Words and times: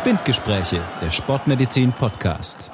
Spindgespräche, 0.00 0.80
der 1.02 1.10
Sportmedizin 1.10 1.92
Podcast. 1.92 2.70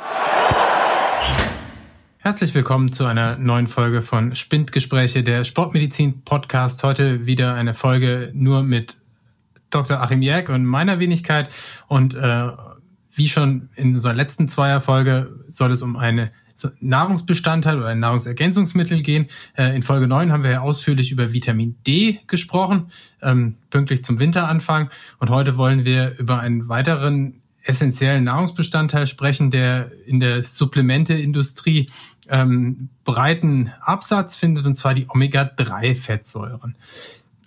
Herzlich 2.18 2.54
willkommen 2.54 2.92
zu 2.92 3.04
einer 3.04 3.36
neuen 3.36 3.66
Folge 3.66 4.00
von 4.00 4.36
Spindgespräche, 4.36 5.24
der 5.24 5.42
Sportmedizin 5.42 6.22
Podcast. 6.22 6.84
Heute 6.84 7.26
wieder 7.26 7.54
eine 7.54 7.74
Folge 7.74 8.30
nur 8.32 8.62
mit 8.62 8.98
Dr. 9.70 10.00
Achim 10.00 10.22
Jäck 10.22 10.50
und 10.50 10.66
meiner 10.66 11.00
Wenigkeit. 11.00 11.52
Und 11.88 12.14
äh, 12.14 12.52
wie 13.12 13.26
schon 13.26 13.70
in 13.74 13.94
unserer 13.94 14.14
letzten 14.14 14.46
Zweierfolge 14.46 15.34
soll 15.48 15.72
es 15.72 15.82
um 15.82 15.96
eine 15.96 16.30
Nahrungsbestandteil 16.80 17.78
oder 17.78 17.94
Nahrungsergänzungsmittel 17.94 19.02
gehen. 19.02 19.26
Äh, 19.56 19.74
in 19.74 19.82
Folge 19.82 20.06
9 20.06 20.32
haben 20.32 20.42
wir 20.42 20.50
ja 20.50 20.60
ausführlich 20.60 21.10
über 21.10 21.32
Vitamin 21.32 21.76
D 21.86 22.20
gesprochen, 22.26 22.86
ähm, 23.22 23.56
pünktlich 23.70 24.04
zum 24.04 24.18
Winteranfang. 24.18 24.90
Und 25.18 25.30
heute 25.30 25.56
wollen 25.56 25.84
wir 25.84 26.18
über 26.18 26.40
einen 26.40 26.68
weiteren 26.68 27.42
essentiellen 27.64 28.24
Nahrungsbestandteil 28.24 29.06
sprechen, 29.06 29.50
der 29.50 29.90
in 30.06 30.20
der 30.20 30.44
Supplementeindustrie 30.44 31.90
ähm, 32.28 32.88
breiten 33.04 33.72
Absatz 33.80 34.36
findet, 34.36 34.66
und 34.66 34.74
zwar 34.76 34.94
die 34.94 35.06
Omega-3-Fettsäuren. 35.08 36.76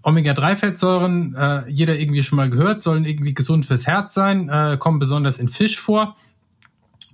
Omega-3-Fettsäuren, 0.03 1.35
äh, 1.35 1.69
jeder 1.69 1.97
irgendwie 1.99 2.23
schon 2.23 2.37
mal 2.37 2.49
gehört, 2.49 2.81
sollen 2.81 3.05
irgendwie 3.05 3.33
gesund 3.33 3.65
fürs 3.65 3.87
Herz 3.87 4.13
sein, 4.13 4.49
äh, 4.49 4.77
kommen 4.79 4.99
besonders 4.99 5.39
in 5.39 5.47
Fisch 5.47 5.79
vor 5.79 6.15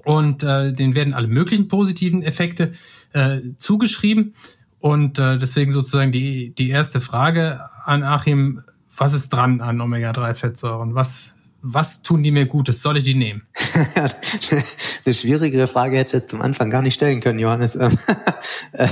und 0.05 0.43
äh, 0.43 0.71
denen 0.71 0.95
werden 0.95 1.13
alle 1.13 1.27
möglichen 1.27 1.67
positiven 1.67 2.23
Effekte 2.23 2.71
äh, 3.11 3.39
zugeschrieben. 3.57 4.35
Und 4.79 5.17
äh, 5.17 5.39
deswegen 5.39 5.71
sozusagen 5.71 6.11
die, 6.11 6.53
die 6.53 6.69
erste 6.69 7.01
Frage 7.01 7.59
an 7.85 8.03
Achim, 8.03 8.61
was 8.95 9.13
ist 9.15 9.29
dran 9.29 9.59
an 9.61 9.81
Omega-3-Fettsäuren? 9.81 10.93
Was, 10.93 11.35
was 11.63 12.03
tun 12.03 12.21
die 12.21 12.29
mir 12.29 12.45
Gutes? 12.45 12.83
Soll 12.83 12.97
ich 12.97 13.03
die 13.03 13.15
nehmen? 13.15 13.47
Eine 15.05 15.13
schwierigere 15.15 15.67
Frage 15.67 15.97
hätte 15.97 16.15
ich 16.15 16.21
jetzt 16.21 16.29
zum 16.29 16.41
Anfang 16.41 16.69
gar 16.69 16.83
nicht 16.83 16.93
stellen 16.93 17.19
können, 17.19 17.39
Johannes. 17.39 17.77
Äh, 18.71 18.89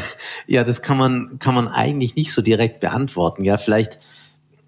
ja, 0.48 0.64
das 0.64 0.82
kann 0.82 0.98
man, 0.98 1.40
kann 1.40 1.54
man 1.54 1.68
eigentlich 1.68 2.16
nicht 2.16 2.32
so 2.34 2.42
direkt 2.42 2.80
beantworten. 2.80 3.44
Ja, 3.44 3.58
vielleicht, 3.58 4.00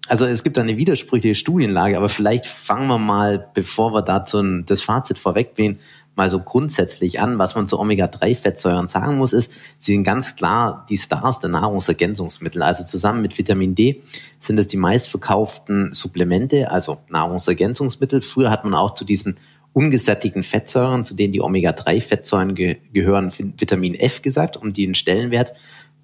also 0.08 0.26
es 0.26 0.42
gibt 0.42 0.58
eine 0.58 0.76
widersprüchliche 0.76 1.34
Studienlage, 1.34 1.96
aber 1.96 2.08
vielleicht 2.08 2.46
fangen 2.46 2.86
wir 2.86 2.98
mal, 2.98 3.50
bevor 3.54 3.92
wir 3.92 4.02
dazu 4.02 4.42
das 4.62 4.82
Fazit 4.82 5.18
vorweggehen, 5.18 5.80
mal 6.16 6.30
so 6.30 6.40
grundsätzlich 6.40 7.20
an. 7.20 7.38
Was 7.38 7.54
man 7.54 7.66
zu 7.66 7.78
Omega-3-Fettsäuren 7.78 8.88
sagen 8.88 9.18
muss, 9.18 9.32
ist, 9.32 9.52
sie 9.78 9.92
sind 9.92 10.04
ganz 10.04 10.34
klar 10.34 10.86
die 10.88 10.96
Stars 10.96 11.38
der 11.38 11.50
Nahrungsergänzungsmittel. 11.50 12.62
Also 12.62 12.84
zusammen 12.84 13.22
mit 13.22 13.38
Vitamin 13.38 13.74
D 13.74 14.02
sind 14.38 14.58
es 14.58 14.66
die 14.66 14.78
meistverkauften 14.78 15.92
Supplemente, 15.92 16.70
also 16.70 16.98
Nahrungsergänzungsmittel. 17.10 18.22
Früher 18.22 18.50
hat 18.50 18.64
man 18.64 18.74
auch 18.74 18.94
zu 18.94 19.04
diesen 19.04 19.38
ungesättigten 19.74 20.42
Fettsäuren, 20.42 21.04
zu 21.04 21.14
denen 21.14 21.34
die 21.34 21.42
Omega-3-Fettsäuren 21.42 22.54
ge 22.54 22.78
gehören, 22.94 23.30
Vitamin 23.30 23.94
F 23.94 24.22
gesagt, 24.22 24.56
um 24.56 24.72
den 24.72 24.94
Stellenwert 24.94 25.52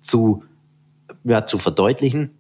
zu, 0.03 0.45
ja, 1.25 1.47
zu 1.47 1.57
verdeutlichen. 1.57 2.31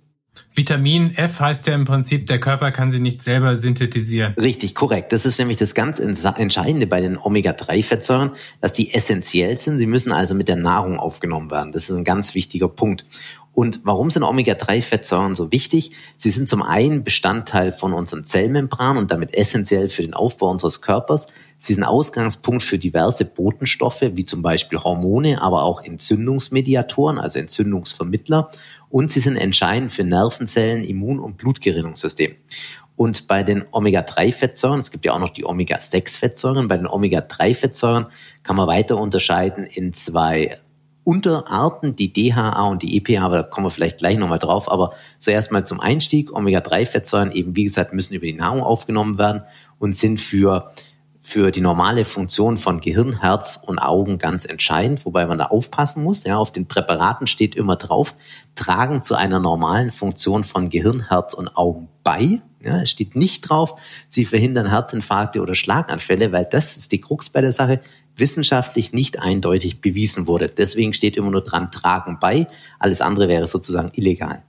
Vitamin 0.54 1.16
F 1.16 1.40
heißt 1.40 1.66
ja 1.66 1.74
im 1.74 1.86
Prinzip, 1.86 2.26
der 2.26 2.38
Körper 2.38 2.72
kann 2.72 2.90
sie 2.90 3.00
nicht 3.00 3.22
selber 3.22 3.56
synthetisieren. 3.56 4.34
Richtig, 4.34 4.74
korrekt. 4.74 5.12
Das 5.12 5.24
ist 5.24 5.38
nämlich 5.38 5.56
das 5.56 5.74
ganz 5.74 5.98
Entscheidende 5.98 6.86
bei 6.86 7.00
den 7.00 7.16
Omega-3-Fettsäuren, 7.16 8.32
dass 8.60 8.74
die 8.74 8.92
essentiell 8.92 9.56
sind. 9.56 9.78
Sie 9.78 9.86
müssen 9.86 10.12
also 10.12 10.34
mit 10.34 10.48
der 10.48 10.56
Nahrung 10.56 10.98
aufgenommen 10.98 11.50
werden. 11.50 11.72
Das 11.72 11.88
ist 11.88 11.96
ein 11.96 12.04
ganz 12.04 12.34
wichtiger 12.34 12.68
Punkt. 12.68 13.06
Und 13.54 13.80
warum 13.84 14.10
sind 14.10 14.22
Omega-3-Fettsäuren 14.22 15.34
so 15.34 15.52
wichtig? 15.52 15.92
Sie 16.16 16.30
sind 16.30 16.48
zum 16.48 16.62
einen 16.62 17.04
Bestandteil 17.04 17.72
von 17.72 17.92
unseren 17.92 18.24
Zellmembran 18.24 18.96
und 18.96 19.10
damit 19.10 19.34
essentiell 19.34 19.88
für 19.88 20.02
den 20.02 20.14
Aufbau 20.14 20.50
unseres 20.50 20.80
Körpers. 20.80 21.26
Sie 21.58 21.74
sind 21.74 21.84
Ausgangspunkt 21.84 22.62
für 22.62 22.78
diverse 22.78 23.24
Botenstoffe, 23.24 24.02
wie 24.14 24.24
zum 24.24 24.42
Beispiel 24.42 24.78
Hormone, 24.78 25.40
aber 25.40 25.62
auch 25.62 25.82
Entzündungsmediatoren, 25.82 27.18
also 27.18 27.38
Entzündungsvermittler 27.38 28.50
und 28.92 29.10
sie 29.10 29.20
sind 29.20 29.36
entscheidend 29.36 29.90
für 29.90 30.04
Nervenzellen, 30.04 30.84
Immun- 30.84 31.18
und 31.18 31.38
Blutgerinnungssystem. 31.38 32.36
Und 32.94 33.26
bei 33.26 33.42
den 33.42 33.64
Omega-3-Fettsäuren, 33.72 34.80
es 34.80 34.90
gibt 34.90 35.06
ja 35.06 35.14
auch 35.14 35.18
noch 35.18 35.30
die 35.30 35.46
Omega-6-Fettsäuren, 35.46 36.68
bei 36.68 36.76
den 36.76 36.86
Omega-3-Fettsäuren 36.86 38.06
kann 38.42 38.56
man 38.56 38.68
weiter 38.68 38.98
unterscheiden 38.98 39.64
in 39.64 39.94
zwei 39.94 40.58
Unterarten, 41.04 41.96
die 41.96 42.12
DHA 42.12 42.68
und 42.68 42.82
die 42.82 42.98
EPA, 42.98 43.24
aber 43.24 43.36
da 43.38 43.42
kommen 43.42 43.66
wir 43.66 43.70
vielleicht 43.70 43.98
gleich 43.98 44.18
nochmal 44.18 44.38
drauf. 44.38 44.70
Aber 44.70 44.92
zuerst 45.18 45.50
mal 45.50 45.66
zum 45.66 45.80
Einstieg. 45.80 46.30
Omega-3-Fettsäuren 46.30 47.32
eben, 47.32 47.56
wie 47.56 47.64
gesagt, 47.64 47.94
müssen 47.94 48.14
über 48.14 48.26
die 48.26 48.34
Nahrung 48.34 48.62
aufgenommen 48.62 49.16
werden 49.16 49.42
und 49.78 49.96
sind 49.96 50.20
für 50.20 50.70
für 51.24 51.52
die 51.52 51.60
normale 51.60 52.04
Funktion 52.04 52.56
von 52.56 52.80
Gehirn, 52.80 53.20
Herz 53.20 53.58
und 53.64 53.78
Augen 53.78 54.18
ganz 54.18 54.44
entscheidend, 54.44 55.06
wobei 55.06 55.24
man 55.26 55.38
da 55.38 55.46
aufpassen 55.46 56.02
muss. 56.02 56.24
Ja, 56.24 56.36
auf 56.36 56.50
den 56.50 56.66
Präparaten 56.66 57.28
steht 57.28 57.54
immer 57.54 57.76
drauf, 57.76 58.16
tragen 58.56 59.04
zu 59.04 59.14
einer 59.14 59.38
normalen 59.38 59.92
Funktion 59.92 60.42
von 60.42 60.68
Gehirn, 60.68 61.08
Herz 61.08 61.32
und 61.32 61.56
Augen 61.56 61.88
bei. 62.02 62.42
Ja, 62.60 62.82
es 62.82 62.90
steht 62.90 63.14
nicht 63.14 63.42
drauf, 63.42 63.76
sie 64.08 64.24
verhindern 64.24 64.68
Herzinfarkte 64.68 65.40
oder 65.40 65.54
Schlaganfälle, 65.54 66.32
weil 66.32 66.44
das 66.44 66.76
ist 66.76 66.90
die 66.90 67.00
Krux 67.00 67.30
bei 67.30 67.40
der 67.40 67.52
Sache, 67.52 67.80
wissenschaftlich 68.16 68.92
nicht 68.92 69.20
eindeutig 69.20 69.80
bewiesen 69.80 70.26
wurde. 70.26 70.48
Deswegen 70.48 70.92
steht 70.92 71.16
immer 71.16 71.30
nur 71.30 71.42
dran, 71.42 71.70
tragen 71.70 72.18
bei. 72.20 72.48
Alles 72.80 73.00
andere 73.00 73.28
wäre 73.28 73.46
sozusagen 73.46 73.92
illegal. 73.94 74.42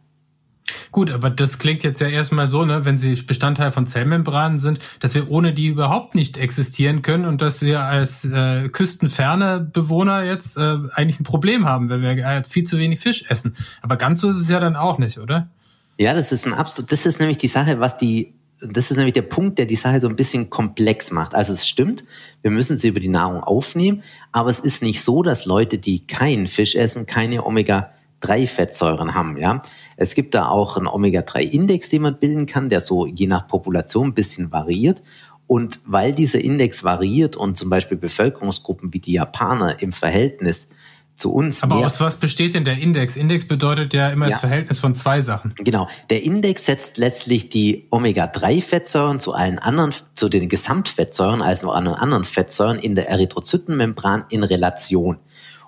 Gut, 0.91 1.11
aber 1.11 1.29
das 1.29 1.59
klingt 1.59 1.83
jetzt 1.83 1.99
ja 1.99 2.07
erstmal 2.07 2.47
so, 2.47 2.63
ne, 2.65 2.85
wenn 2.85 2.97
sie 2.97 3.13
Bestandteil 3.15 3.71
von 3.71 3.87
Zellmembranen 3.87 4.59
sind, 4.59 4.79
dass 4.99 5.15
wir 5.15 5.29
ohne 5.29 5.53
die 5.53 5.67
überhaupt 5.67 6.15
nicht 6.15 6.37
existieren 6.37 7.01
können 7.01 7.25
und 7.25 7.41
dass 7.41 7.61
wir 7.61 7.81
als 7.81 8.25
äh, 8.25 8.69
küstenferne 8.69 9.59
Bewohner 9.59 10.23
jetzt 10.23 10.57
äh, 10.57 10.77
eigentlich 10.93 11.19
ein 11.19 11.25
Problem 11.25 11.65
haben, 11.65 11.89
wenn 11.89 12.01
wir 12.01 12.11
äh, 12.11 12.43
viel 12.43 12.63
zu 12.63 12.77
wenig 12.77 12.99
Fisch 12.99 13.25
essen. 13.29 13.55
Aber 13.81 13.97
ganz 13.97 14.21
so 14.21 14.29
ist 14.29 14.37
es 14.37 14.49
ja 14.49 14.59
dann 14.59 14.75
auch 14.75 14.97
nicht, 14.97 15.17
oder? 15.17 15.49
Ja, 15.97 16.13
das 16.13 16.31
ist 16.31 16.47
ein 16.47 16.53
absolut, 16.53 16.91
das 16.91 17.05
ist 17.05 17.19
nämlich 17.19 17.37
die 17.37 17.47
Sache, 17.47 17.79
was 17.79 17.97
die, 17.97 18.33
das 18.61 18.89
ist 18.89 18.97
nämlich 18.97 19.13
der 19.13 19.21
Punkt, 19.23 19.59
der 19.59 19.65
die 19.65 19.75
Sache 19.75 19.99
so 19.99 20.07
ein 20.07 20.15
bisschen 20.15 20.49
komplex 20.49 21.11
macht. 21.11 21.35
Also 21.35 21.53
es 21.53 21.67
stimmt, 21.67 22.03
wir 22.41 22.51
müssen 22.51 22.77
sie 22.77 22.87
über 22.87 22.99
die 22.99 23.09
Nahrung 23.09 23.43
aufnehmen, 23.43 24.03
aber 24.31 24.49
es 24.49 24.59
ist 24.59 24.81
nicht 24.81 25.03
so, 25.03 25.23
dass 25.23 25.45
Leute, 25.45 25.77
die 25.77 26.07
keinen 26.07 26.47
Fisch 26.47 26.75
essen, 26.75 27.05
keine 27.05 27.45
Omega 27.45 27.91
3 28.23 28.47
Fettsäuren 28.47 29.13
haben, 29.13 29.37
ja. 29.37 29.61
Es 29.97 30.15
gibt 30.15 30.33
da 30.33 30.47
auch 30.47 30.77
einen 30.77 30.87
Omega-3-Index, 30.87 31.89
den 31.89 32.03
man 32.03 32.17
bilden 32.17 32.45
kann, 32.45 32.69
der 32.69 32.81
so 32.81 33.05
je 33.05 33.27
nach 33.27 33.47
Population 33.47 34.07
ein 34.09 34.13
bisschen 34.13 34.51
variiert. 34.51 35.01
Und 35.45 35.81
weil 35.85 36.13
dieser 36.13 36.39
Index 36.39 36.83
variiert 36.83 37.35
und 37.35 37.57
zum 37.57 37.69
Beispiel 37.69 37.97
Bevölkerungsgruppen 37.97 38.93
wie 38.93 38.99
die 38.99 39.13
Japaner 39.13 39.81
im 39.81 39.91
Verhältnis 39.91 40.69
zu 41.15 41.31
uns. 41.31 41.61
Aber 41.61 41.75
aus 41.75 41.99
was 41.99 42.15
besteht 42.17 42.55
denn 42.55 42.63
der 42.63 42.77
Index? 42.77 43.15
Index 43.15 43.47
bedeutet 43.47 43.93
ja 43.93 44.09
immer 44.09 44.25
ja. 44.25 44.31
das 44.31 44.39
Verhältnis 44.39 44.79
von 44.79 44.95
zwei 44.95 45.21
Sachen. 45.21 45.53
Genau. 45.57 45.87
Der 46.09 46.23
Index 46.23 46.65
setzt 46.65 46.97
letztlich 46.97 47.49
die 47.49 47.87
Omega-3-Fettsäuren 47.91 49.19
zu 49.19 49.33
allen 49.33 49.59
anderen, 49.59 49.93
zu 50.15 50.29
den 50.29 50.49
Gesamtfettsäuren, 50.49 51.41
also 51.41 51.71
an 51.71 51.87
anderen 51.87 52.25
Fettsäuren 52.25 52.79
in 52.79 52.95
der 52.95 53.09
Erythrozytenmembran 53.09 54.25
in 54.29 54.43
Relation. 54.43 55.19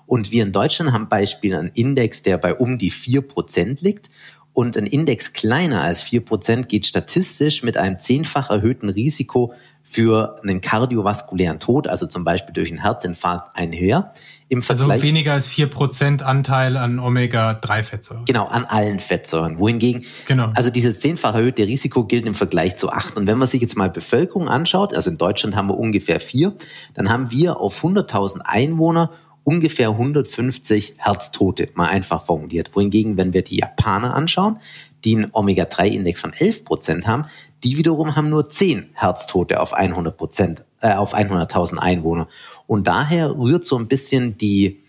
Und 0.06 0.30
wir 0.30 0.42
in 0.42 0.52
Deutschland 0.52 0.92
haben 0.92 1.08
Beispiel 1.08 1.54
einen 1.54 1.70
Index, 1.74 2.22
der 2.22 2.38
bei 2.38 2.54
um 2.54 2.78
die 2.78 2.90
vier 2.90 3.22
Prozent 3.22 3.80
liegt. 3.80 4.10
Und 4.52 4.76
ein 4.78 4.86
Index 4.86 5.34
kleiner 5.34 5.82
als 5.82 6.00
vier 6.00 6.24
Prozent 6.24 6.70
geht 6.70 6.86
statistisch 6.86 7.62
mit 7.62 7.76
einem 7.76 7.98
zehnfach 7.98 8.48
erhöhten 8.48 8.88
Risiko 8.88 9.52
für 9.88 10.40
einen 10.42 10.60
kardiovaskulären 10.60 11.60
Tod, 11.60 11.86
also 11.86 12.06
zum 12.06 12.24
Beispiel 12.24 12.52
durch 12.52 12.70
einen 12.70 12.80
Herzinfarkt, 12.80 13.56
einher. 13.56 14.14
Im 14.48 14.58
also 14.58 14.74
Vergleich, 14.74 14.94
also 14.94 15.06
weniger 15.06 15.32
als 15.34 15.46
vier 15.46 15.68
Prozent 15.68 16.22
Anteil 16.22 16.76
an 16.76 16.98
Omega-3-Fettsäuren. 16.98 18.24
Genau, 18.24 18.46
an 18.46 18.64
allen 18.64 18.98
Fettsäuren. 18.98 19.58
Wohingegen, 19.58 20.04
genau. 20.24 20.50
also 20.54 20.70
dieses 20.70 20.98
zehnfach 21.00 21.34
erhöhte 21.34 21.66
Risiko 21.66 22.04
gilt 22.04 22.26
im 22.26 22.34
Vergleich 22.34 22.76
zu 22.76 22.90
acht. 22.90 23.16
Und 23.16 23.28
wenn 23.28 23.38
man 23.38 23.46
sich 23.46 23.60
jetzt 23.60 23.76
mal 23.76 23.88
Bevölkerung 23.88 24.48
anschaut, 24.48 24.92
also 24.92 25.10
in 25.10 25.18
Deutschland 25.18 25.54
haben 25.54 25.68
wir 25.68 25.78
ungefähr 25.78 26.18
vier, 26.18 26.54
dann 26.94 27.08
haben 27.08 27.30
wir 27.30 27.60
auf 27.60 27.84
100.000 27.84 28.40
Einwohner 28.40 29.12
ungefähr 29.46 29.90
150 29.90 30.94
Herztote, 30.98 31.68
mal 31.74 31.86
einfach 31.86 32.26
formuliert. 32.26 32.72
Wohingegen, 32.74 33.16
wenn 33.16 33.32
wir 33.32 33.42
die 33.42 33.58
Japaner 33.58 34.12
anschauen, 34.14 34.58
die 35.04 35.14
einen 35.14 35.28
Omega-3-Index 35.32 36.20
von 36.20 36.32
11 36.32 36.64
Prozent 36.64 37.06
haben, 37.06 37.26
die 37.62 37.76
wiederum 37.78 38.16
haben 38.16 38.28
nur 38.28 38.50
10 38.50 38.90
Herztote 38.94 39.60
auf 39.60 39.72
100 39.72 40.16
Prozent, 40.16 40.64
äh, 40.80 40.94
auf 40.94 41.14
100.000 41.14 41.78
Einwohner. 41.78 42.26
Und 42.66 42.88
daher 42.88 43.36
rührt 43.38 43.64
so 43.64 43.78
ein 43.78 43.86
bisschen 43.86 44.36
die, 44.36 44.82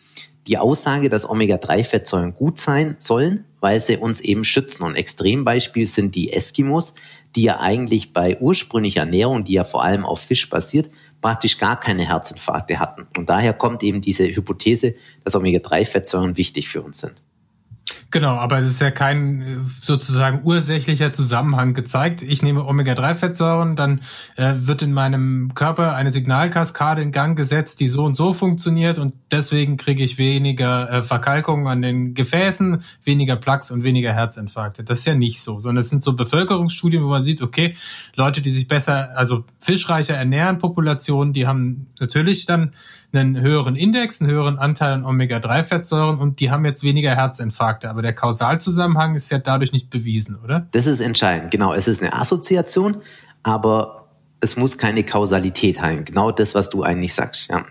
die 0.48 0.57
Aussage, 0.57 1.10
dass 1.10 1.30
Omega-3-Fettsäuren 1.30 2.33
gut 2.33 2.60
sein 2.60 2.95
sollen, 2.98 3.45
weil 3.60 3.80
sie 3.80 3.98
uns 3.98 4.21
eben 4.21 4.44
schützen. 4.44 4.81
Und 4.81 4.95
Extrembeispiel 4.95 5.86
sind 5.86 6.15
die 6.15 6.33
Eskimos, 6.33 6.95
die 7.36 7.44
ja 7.44 7.60
eigentlich 7.60 8.12
bei 8.12 8.39
ursprünglicher 8.39 9.01
Ernährung, 9.01 9.44
die 9.44 9.53
ja 9.53 9.65
vor 9.65 9.83
allem 9.83 10.03
auf 10.03 10.21
Fisch 10.21 10.50
basiert, 10.50 10.89
praktisch 11.22 11.58
gar 11.58 11.80
keine 11.80 12.08
Herzinfarkte 12.08 12.80
hatten. 12.80 13.08
Und 13.18 13.30
daher 13.30 13.54
kommt 13.54 13.84
eben 13.84 14.02
diese 14.02 14.28
Hypothese, 14.28 14.96
dass 15.24 15.36
Omega-3-Fettsäuren 15.36 16.38
wichtig 16.38 16.69
für 16.69 16.81
uns 16.81 17.00
sind. 17.00 17.22
Genau, 18.18 18.34
aber 18.34 18.58
es 18.58 18.72
ist 18.72 18.81
ja 18.81 18.90
kein 18.90 19.42
äh, 19.42 19.46
sozusagen 19.64 20.42
ursächlicher 20.44 21.14
Zusammenhang 21.14 21.75
gezeigt. 21.75 22.24
Ich 22.24 22.42
nehme 22.42 22.66
Omega-3-Fettsäuren, 22.66 23.75
dann 23.75 24.02
äh, 24.38 24.56
wird 24.56 24.81
in 24.81 24.92
meinem 24.92 25.54
Körper 25.54 25.94
eine 25.94 26.10
Signalkaskade 26.10 27.04
in 27.04 27.12
Gang 27.12 27.38
gesetzt, 27.38 27.80
die 27.80 27.88
so 27.88 28.06
und 28.06 28.18
so 28.18 28.34
funktioniert 28.34 28.98
und 28.98 29.14
deswegen 29.30 29.78
kriege 29.78 30.04
ich 30.04 30.18
weniger 30.18 30.92
äh, 30.92 31.04
Verkalkungen 31.04 31.68
an 31.68 31.84
den 31.84 32.16
Gefäßen, 32.16 32.81
weniger 33.04 33.36
Plaques 33.36 33.69
und 33.69 33.84
weniger 33.84 34.14
Herzinfarkte. 34.14 34.84
Das 34.84 34.98
ist 34.98 35.06
ja 35.06 35.13
nicht 35.13 35.44
so, 35.44 35.60
sondern 35.60 35.81
es 35.81 35.92
sind 35.92 36.02
so 36.02 36.13
Bevölkerungsstudien, 36.13 37.04
wo 37.04 37.10
man 37.10 37.22
sieht, 37.22 37.44
okay, 37.44 37.75
Leute, 38.16 38.42
die 38.42 38.50
sich 38.50 38.68
besser, 38.68 39.10
also 39.16 39.44
fischreicher 39.60 40.16
ernähren, 40.16 40.58
Populationen, 40.58 41.34
die 41.34 41.46
haben 41.46 41.86
natürlich 42.00 42.48
dann 42.48 42.72
einen 43.13 43.39
höheren 43.39 43.75
Index, 43.75 44.21
einen 44.21 44.30
höheren 44.30 44.57
Anteil 44.57 44.94
an 44.94 45.06
Omega-3-Fettsäuren 45.06 46.19
und 46.19 46.39
die 46.39 46.51
haben 46.51 46.65
jetzt 46.65 46.83
weniger 46.83 47.15
Herzinfarkte. 47.15 47.89
Aber 47.89 48.01
der 48.01 48.13
Kausalzusammenhang 48.13 49.15
ist 49.15 49.30
ja 49.30 49.38
dadurch 49.38 49.71
nicht 49.71 49.89
bewiesen, 49.89 50.38
oder? 50.44 50.68
Das 50.71 50.88
ist 50.88 51.00
entscheidend, 51.00 51.51
genau. 51.51 51.74
Es 51.74 51.88
ist 51.88 52.01
eine 52.01 52.13
Assoziation, 52.13 53.01
aber 53.44 54.07
es 54.42 54.57
muss 54.57 54.77
keine 54.77 55.04
Kausalität 55.04 55.81
haben. 55.81 56.06
Genau 56.06 56.31
das, 56.31 56.54
was 56.54 56.69
du 56.69 56.83
eigentlich 56.83 57.13
sagst, 57.13 57.50
ja. 57.50 57.65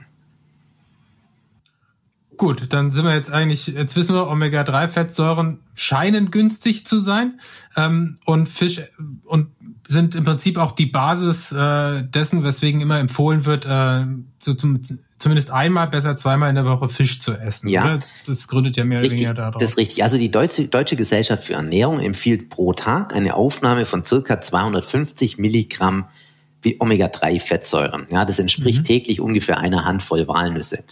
Gut, 2.36 2.72
dann 2.74 2.90
sind 2.90 3.06
wir 3.06 3.14
jetzt 3.14 3.32
eigentlich, 3.32 3.66
jetzt 3.68 3.96
wissen 3.96 4.14
wir, 4.14 4.28
Omega-3-Fettsäuren 4.28 5.60
scheinen 5.74 6.30
günstig 6.30 6.86
zu 6.86 6.98
sein 6.98 7.40
ähm, 7.76 8.18
und 8.26 8.48
Fisch 8.48 8.82
und 9.24 9.48
sind 9.88 10.14
im 10.14 10.24
Prinzip 10.24 10.58
auch 10.58 10.72
die 10.72 10.86
Basis 10.86 11.52
äh, 11.52 12.02
dessen, 12.02 12.44
weswegen 12.44 12.80
immer 12.80 12.98
empfohlen 12.98 13.44
wird, 13.44 13.66
äh, 13.66 14.06
so 14.40 14.54
zum, 14.54 14.80
zumindest 15.18 15.50
einmal, 15.50 15.88
besser 15.88 16.16
zweimal 16.16 16.48
in 16.48 16.56
der 16.56 16.64
Woche 16.64 16.88
Fisch 16.88 17.20
zu 17.20 17.34
essen. 17.34 17.68
Ja. 17.68 17.84
Oder? 17.84 18.00
Das 18.26 18.48
gründet 18.48 18.76
ja 18.76 18.84
mehr 18.84 19.00
richtig, 19.00 19.20
oder 19.20 19.28
weniger 19.28 19.34
darauf. 19.34 19.60
Das 19.60 19.70
ist 19.70 19.78
richtig. 19.78 20.02
Also 20.02 20.18
die 20.18 20.30
Deutsche, 20.30 20.68
Deutsche 20.68 20.96
Gesellschaft 20.96 21.44
für 21.44 21.54
Ernährung 21.54 22.00
empfiehlt 22.00 22.50
pro 22.50 22.72
Tag 22.72 23.14
eine 23.14 23.34
Aufnahme 23.34 23.86
von 23.86 24.04
circa 24.04 24.40
250 24.40 25.38
Milligramm 25.38 26.06
Omega-3-Fettsäuren. 26.78 28.06
Ja, 28.10 28.24
das 28.24 28.38
entspricht 28.38 28.80
mhm. 28.80 28.84
täglich 28.84 29.20
ungefähr 29.20 29.58
einer 29.58 29.84
Handvoll 29.84 30.26
Walnüsse. 30.26 30.82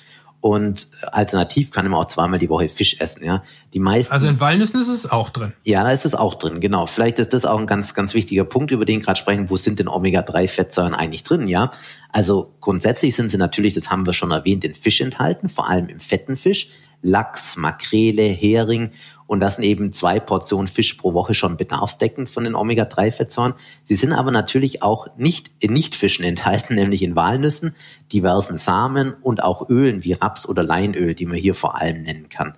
Und 0.44 0.88
alternativ 1.10 1.70
kann 1.70 1.88
man 1.88 1.98
auch 1.98 2.08
zweimal 2.08 2.38
die 2.38 2.50
Woche 2.50 2.68
Fisch 2.68 3.00
essen. 3.00 3.24
Ja, 3.24 3.42
die 3.72 3.80
meisten. 3.80 4.12
Also 4.12 4.28
in 4.28 4.40
Walnüssen 4.40 4.78
ist 4.78 4.88
es 4.88 5.10
auch 5.10 5.30
drin. 5.30 5.54
Ja, 5.62 5.82
da 5.84 5.90
ist 5.90 6.04
es 6.04 6.14
auch 6.14 6.34
drin. 6.34 6.60
Genau. 6.60 6.84
Vielleicht 6.84 7.18
ist 7.18 7.32
das 7.32 7.46
auch 7.46 7.58
ein 7.58 7.66
ganz, 7.66 7.94
ganz 7.94 8.12
wichtiger 8.12 8.44
Punkt, 8.44 8.70
über 8.70 8.84
den 8.84 9.00
gerade 9.00 9.18
sprechen. 9.18 9.48
Wo 9.48 9.56
sind 9.56 9.78
denn 9.78 9.88
Omega-3-Fettsäuren 9.88 10.92
eigentlich 10.92 11.24
drin? 11.24 11.48
Ja, 11.48 11.70
also 12.10 12.52
grundsätzlich 12.60 13.16
sind 13.16 13.30
sie 13.30 13.38
natürlich, 13.38 13.72
das 13.72 13.88
haben 13.88 14.04
wir 14.04 14.12
schon 14.12 14.32
erwähnt, 14.32 14.66
in 14.66 14.74
Fisch 14.74 15.00
enthalten, 15.00 15.48
vor 15.48 15.66
allem 15.66 15.88
im 15.88 15.98
fetten 15.98 16.36
Fisch. 16.36 16.68
Lachs, 17.00 17.56
Makrele, 17.56 18.24
Hering 18.24 18.90
und 19.34 19.40
das 19.40 19.56
sind 19.56 19.64
eben 19.64 19.92
zwei 19.92 20.20
Portionen 20.20 20.68
Fisch 20.68 20.94
pro 20.94 21.12
Woche 21.12 21.34
schon 21.34 21.56
bedarfsdeckend 21.56 22.30
von 22.30 22.44
den 22.44 22.54
Omega-3-Fettsäuren. 22.54 23.54
Sie 23.82 23.96
sind 23.96 24.12
aber 24.12 24.30
natürlich 24.30 24.82
auch 24.82 25.08
nicht 25.16 25.50
in 25.58 25.72
Nichtfischen 25.72 26.24
enthalten, 26.24 26.74
nämlich 26.76 27.02
in 27.02 27.16
Walnüssen, 27.16 27.74
diversen 28.12 28.56
Samen 28.56 29.12
und 29.12 29.42
auch 29.42 29.68
Ölen 29.68 30.04
wie 30.04 30.12
Raps- 30.12 30.48
oder 30.48 30.62
Leinöl, 30.62 31.14
die 31.14 31.26
man 31.26 31.36
hier 31.36 31.54
vor 31.54 31.80
allem 31.80 32.02
nennen 32.02 32.28
kann. 32.28 32.56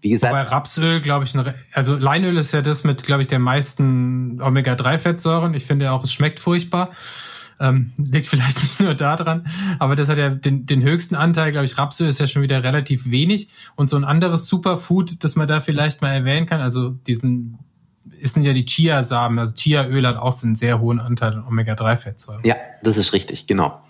Wie 0.00 0.10
gesagt, 0.10 0.32
Wobei 0.32 0.42
Rapsöl, 0.42 1.00
glaube 1.00 1.26
ich, 1.26 1.34
also 1.72 1.96
Leinöl 1.96 2.36
ist 2.38 2.52
ja 2.52 2.62
das 2.62 2.84
mit, 2.84 3.04
glaube 3.04 3.22
ich, 3.22 3.28
der 3.28 3.38
meisten 3.38 4.40
Omega-3-Fettsäuren. 4.42 5.54
Ich 5.54 5.64
finde 5.64 5.92
auch, 5.92 6.04
es 6.04 6.12
schmeckt 6.12 6.40
furchtbar. 6.40 6.90
Ähm, 7.60 7.92
liegt 7.98 8.26
vielleicht 8.26 8.62
nicht 8.62 8.80
nur 8.80 8.94
daran, 8.94 9.46
aber 9.78 9.94
das 9.94 10.08
hat 10.08 10.16
ja 10.16 10.30
den, 10.30 10.64
den 10.64 10.82
höchsten 10.82 11.14
Anteil, 11.14 11.52
glaube 11.52 11.66
ich, 11.66 11.76
Rapsöl 11.76 12.08
ist 12.08 12.18
ja 12.18 12.26
schon 12.26 12.42
wieder 12.42 12.64
relativ 12.64 13.10
wenig. 13.10 13.48
Und 13.76 13.90
so 13.90 13.96
ein 13.96 14.04
anderes 14.04 14.46
Superfood, 14.46 15.22
das 15.22 15.36
man 15.36 15.46
da 15.46 15.60
vielleicht 15.60 16.00
mal 16.00 16.10
erwähnen 16.10 16.46
kann, 16.46 16.60
also 16.60 16.88
diesen 16.88 17.58
ist 18.20 18.36
ja 18.36 18.52
die 18.52 18.64
Chiasamen, 18.64 19.38
also 19.38 19.54
Chiaöl 19.56 20.06
hat 20.06 20.16
auch 20.16 20.32
so 20.32 20.46
einen 20.46 20.56
sehr 20.56 20.80
hohen 20.80 21.00
Anteil 21.00 21.34
an 21.34 21.44
Omega-3-Fettsäuren. 21.46 22.42
Ja, 22.44 22.56
das 22.82 22.96
ist 22.96 23.12
richtig, 23.12 23.46
genau. 23.46 23.80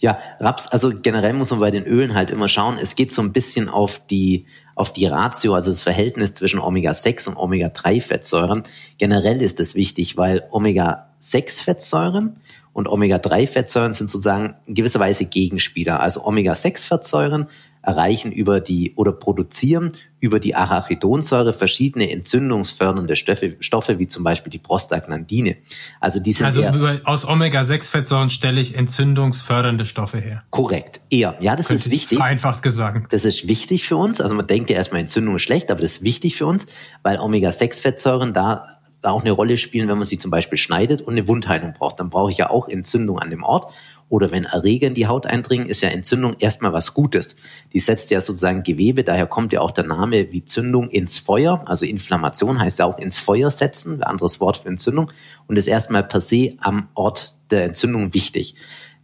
Ja, 0.00 0.18
Raps, 0.40 0.66
also 0.66 0.92
generell 0.94 1.32
muss 1.32 1.50
man 1.50 1.60
bei 1.60 1.70
den 1.70 1.84
Ölen 1.84 2.14
halt 2.14 2.30
immer 2.30 2.48
schauen, 2.48 2.78
es 2.80 2.96
geht 2.96 3.12
so 3.12 3.22
ein 3.22 3.32
bisschen 3.32 3.68
auf 3.68 4.04
die, 4.06 4.46
auf 4.74 4.92
die 4.92 5.06
Ratio, 5.06 5.54
also 5.54 5.70
das 5.70 5.82
Verhältnis 5.82 6.34
zwischen 6.34 6.58
Omega-6 6.58 7.30
und 7.30 7.36
Omega-3-Fettsäuren. 7.36 8.64
Generell 8.98 9.40
ist 9.40 9.58
das 9.58 9.74
wichtig, 9.74 10.16
weil 10.16 10.42
Omega-6-Fettsäuren 10.50 12.36
und 12.76 12.88
Omega-3-Fettsäuren 12.88 13.94
sind 13.94 14.10
sozusagen 14.10 14.54
in 14.66 14.74
gewisser 14.74 15.00
Weise 15.00 15.24
Gegenspieler. 15.24 15.98
Also 15.98 16.22
Omega-6-Fettsäuren 16.26 17.46
erreichen 17.80 18.32
über 18.32 18.60
die 18.60 18.92
oder 18.96 19.12
produzieren 19.12 19.92
über 20.20 20.40
die 20.40 20.54
Arachidonsäure 20.54 21.54
verschiedene 21.54 22.10
entzündungsfördernde 22.10 23.16
Stoffe, 23.16 23.56
Stoffe 23.60 23.98
wie 23.98 24.08
zum 24.08 24.24
Beispiel 24.24 24.50
die 24.50 24.58
Prostaglandine. 24.58 25.56
Also 26.00 26.20
die 26.20 26.34
sind 26.34 26.44
also 26.44 26.68
über, 26.68 27.00
aus 27.04 27.26
Omega-6-Fettsäuren 27.26 28.28
stelle 28.28 28.60
ich 28.60 28.74
entzündungsfördernde 28.74 29.86
Stoffe 29.86 30.18
her. 30.18 30.42
Korrekt, 30.50 31.00
eher. 31.08 31.34
Ja, 31.40 31.56
das 31.56 31.68
Könnte 31.68 31.84
ist 31.84 31.90
wichtig. 31.90 32.20
Einfach 32.20 32.60
gesagt. 32.60 33.10
Das 33.10 33.24
ist 33.24 33.48
wichtig 33.48 33.86
für 33.88 33.96
uns. 33.96 34.20
Also 34.20 34.34
man 34.34 34.46
denkt 34.46 34.68
ja 34.68 34.76
erstmal 34.76 35.00
Entzündung 35.00 35.36
ist 35.36 35.42
schlecht, 35.42 35.70
aber 35.70 35.80
das 35.80 35.92
ist 35.92 36.02
wichtig 36.02 36.36
für 36.36 36.44
uns, 36.44 36.66
weil 37.02 37.18
Omega-6-Fettsäuren 37.18 38.34
da 38.34 38.75
auch 39.06 39.22
eine 39.22 39.32
Rolle 39.32 39.56
spielen, 39.56 39.88
wenn 39.88 39.98
man 39.98 40.06
sie 40.06 40.18
zum 40.18 40.30
Beispiel 40.30 40.58
schneidet 40.58 41.02
und 41.02 41.14
eine 41.14 41.28
Wundheilung 41.28 41.72
braucht. 41.72 42.00
Dann 42.00 42.10
brauche 42.10 42.30
ich 42.30 42.38
ja 42.38 42.50
auch 42.50 42.68
Entzündung 42.68 43.18
an 43.18 43.30
dem 43.30 43.42
Ort. 43.42 43.72
Oder 44.08 44.30
wenn 44.30 44.44
Erreger 44.44 44.86
in 44.86 44.94
die 44.94 45.08
Haut 45.08 45.26
eindringen, 45.26 45.68
ist 45.68 45.80
ja 45.80 45.88
Entzündung 45.88 46.36
erstmal 46.38 46.72
was 46.72 46.94
Gutes. 46.94 47.34
Die 47.72 47.80
setzt 47.80 48.10
ja 48.12 48.20
sozusagen 48.20 48.62
Gewebe, 48.62 49.02
daher 49.02 49.26
kommt 49.26 49.52
ja 49.52 49.60
auch 49.60 49.72
der 49.72 49.84
Name 49.84 50.30
wie 50.30 50.44
Zündung 50.44 50.90
ins 50.90 51.18
Feuer. 51.18 51.64
Also 51.66 51.86
Inflammation 51.86 52.60
heißt 52.60 52.78
ja 52.78 52.84
auch 52.84 52.98
ins 52.98 53.18
Feuer 53.18 53.50
setzen, 53.50 53.94
ein 53.94 54.02
anderes 54.04 54.40
Wort 54.40 54.58
für 54.58 54.68
Entzündung. 54.68 55.10
Und 55.48 55.56
ist 55.56 55.66
erstmal 55.66 56.04
per 56.04 56.20
se 56.20 56.52
am 56.60 56.88
Ort 56.94 57.34
der 57.50 57.64
Entzündung 57.64 58.14
wichtig. 58.14 58.54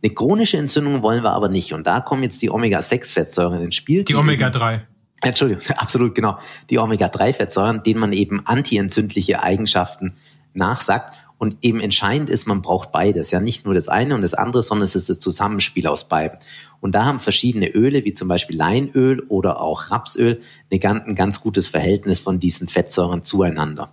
Eine 0.04 0.14
chronische 0.14 0.56
Entzündung 0.56 1.02
wollen 1.02 1.22
wir 1.24 1.32
aber 1.32 1.48
nicht. 1.48 1.72
Und 1.72 1.86
da 1.86 2.00
kommen 2.00 2.22
jetzt 2.22 2.42
die 2.42 2.50
Omega-6-Fettsäuren 2.50 3.60
ins 3.62 3.76
Spiel. 3.76 4.04
Die, 4.04 4.12
die 4.12 4.14
Omega-3. 4.14 4.82
Entschuldigung, 5.22 5.62
absolut 5.76 6.14
genau. 6.14 6.38
Die 6.70 6.78
Omega-3-Fettsäuren, 6.78 7.82
denen 7.82 8.00
man 8.00 8.12
eben 8.12 8.46
antientzündliche 8.46 9.42
Eigenschaften 9.42 10.14
nachsagt. 10.54 11.14
Und 11.38 11.56
eben 11.62 11.80
entscheidend 11.80 12.30
ist, 12.30 12.46
man 12.46 12.62
braucht 12.62 12.92
beides. 12.92 13.32
Ja, 13.32 13.40
nicht 13.40 13.64
nur 13.64 13.74
das 13.74 13.88
eine 13.88 14.14
und 14.14 14.22
das 14.22 14.32
andere, 14.32 14.62
sondern 14.62 14.84
es 14.84 14.94
ist 14.94 15.10
das 15.10 15.18
Zusammenspiel 15.18 15.88
aus 15.88 16.08
beiden. 16.08 16.38
Und 16.80 16.94
da 16.94 17.04
haben 17.04 17.18
verschiedene 17.18 17.68
Öle, 17.68 18.04
wie 18.04 18.14
zum 18.14 18.28
Beispiel 18.28 18.56
Leinöl 18.56 19.20
oder 19.28 19.60
auch 19.60 19.90
Rapsöl, 19.90 20.40
ein 20.70 21.14
ganz 21.16 21.40
gutes 21.40 21.66
Verhältnis 21.66 22.20
von 22.20 22.38
diesen 22.38 22.68
Fettsäuren 22.68 23.24
zueinander. 23.24 23.90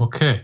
Okay. 0.00 0.40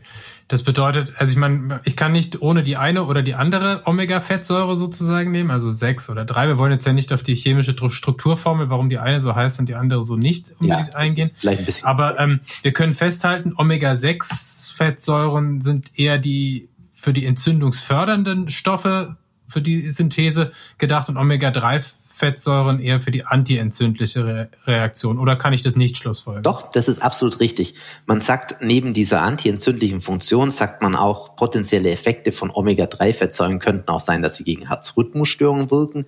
Das 0.49 0.63
bedeutet, 0.63 1.15
also 1.17 1.33
ich 1.33 1.39
meine, 1.39 1.81
ich 1.83 1.97
kann 1.97 2.13
nicht 2.13 2.41
ohne 2.41 2.63
die 2.63 2.77
eine 2.77 3.03
oder 3.05 3.23
die 3.23 3.35
andere 3.35 3.83
Omega-Fettsäure 3.85 4.77
sozusagen 4.77 5.33
nehmen, 5.33 5.51
also 5.51 5.73
sechs 5.73 6.09
oder 6.09 6.25
drei. 6.25 6.47
Wir 6.47 6.57
wollen 6.57 6.71
jetzt 6.71 6.87
ja 6.87 6.93
nicht 6.93 7.13
auf 7.13 7.25
die 7.25 7.35
chemische 7.35 7.75
Strukturformel, 7.77 8.71
warum 8.71 8.89
die 8.89 8.99
eine 8.99 9.19
so 9.19 9.35
heißt 9.35 9.59
und 9.59 9.69
die 9.69 9.75
andere 9.75 10.05
so 10.05 10.15
nicht 10.15 10.53
unbedingt 10.61 10.93
ja, 10.93 10.99
eingehen. 10.99 11.33
Vielleicht 11.37 11.61
ein 11.61 11.67
bisschen. 11.67 11.87
Aber 11.87 12.21
ähm, 12.21 12.39
wir 12.63 12.73
können 12.73 12.93
festhalten, 12.93 13.55
Omega-6-Fettsäuren 13.57 15.63
sind 15.63 15.99
eher 15.99 16.19
die 16.19 16.69
für 16.93 17.13
die 17.13 17.27
entzündungsfördernden 17.27 18.49
Stoffe 18.49 19.17
für 19.49 19.61
die 19.61 19.91
Synthese 19.91 20.53
gedacht 20.79 21.09
und 21.09 21.17
Omega-3 21.17 21.85
Fettsäuren 22.17 22.81
eher 22.81 22.99
für 22.99 23.11
die 23.11 23.27
antientzündliche 23.27 24.25
Re 24.25 24.49
Reaktion 24.65 25.19
oder 25.19 25.37
kann 25.37 25.53
ich 25.53 25.61
das 25.61 25.77
nicht 25.77 25.99
schlussfolgern? 25.99 26.43
Doch, 26.43 26.71
das 26.71 26.89
ist 26.89 27.03
absolut 27.03 27.41
richtig. 27.41 27.75
Man 28.07 28.21
sagt, 28.21 28.63
neben 28.63 28.95
dieser 28.95 29.21
antientzündlichen 29.21 30.01
Funktion 30.01 30.51
sagt 30.51 30.81
man 30.81 30.97
auch, 30.97 31.37
potenzielle 31.37 31.91
Effekte 31.91 32.33
von 32.33 32.51
Omega-3-Fettsäuren 32.51 33.59
könnten 33.59 33.91
auch 33.91 34.01
sein, 34.01 34.23
dass 34.23 34.37
sie 34.37 34.45
gegen 34.45 34.67
Herzrhythmusstörungen 34.69 35.71
wirken. 35.71 36.07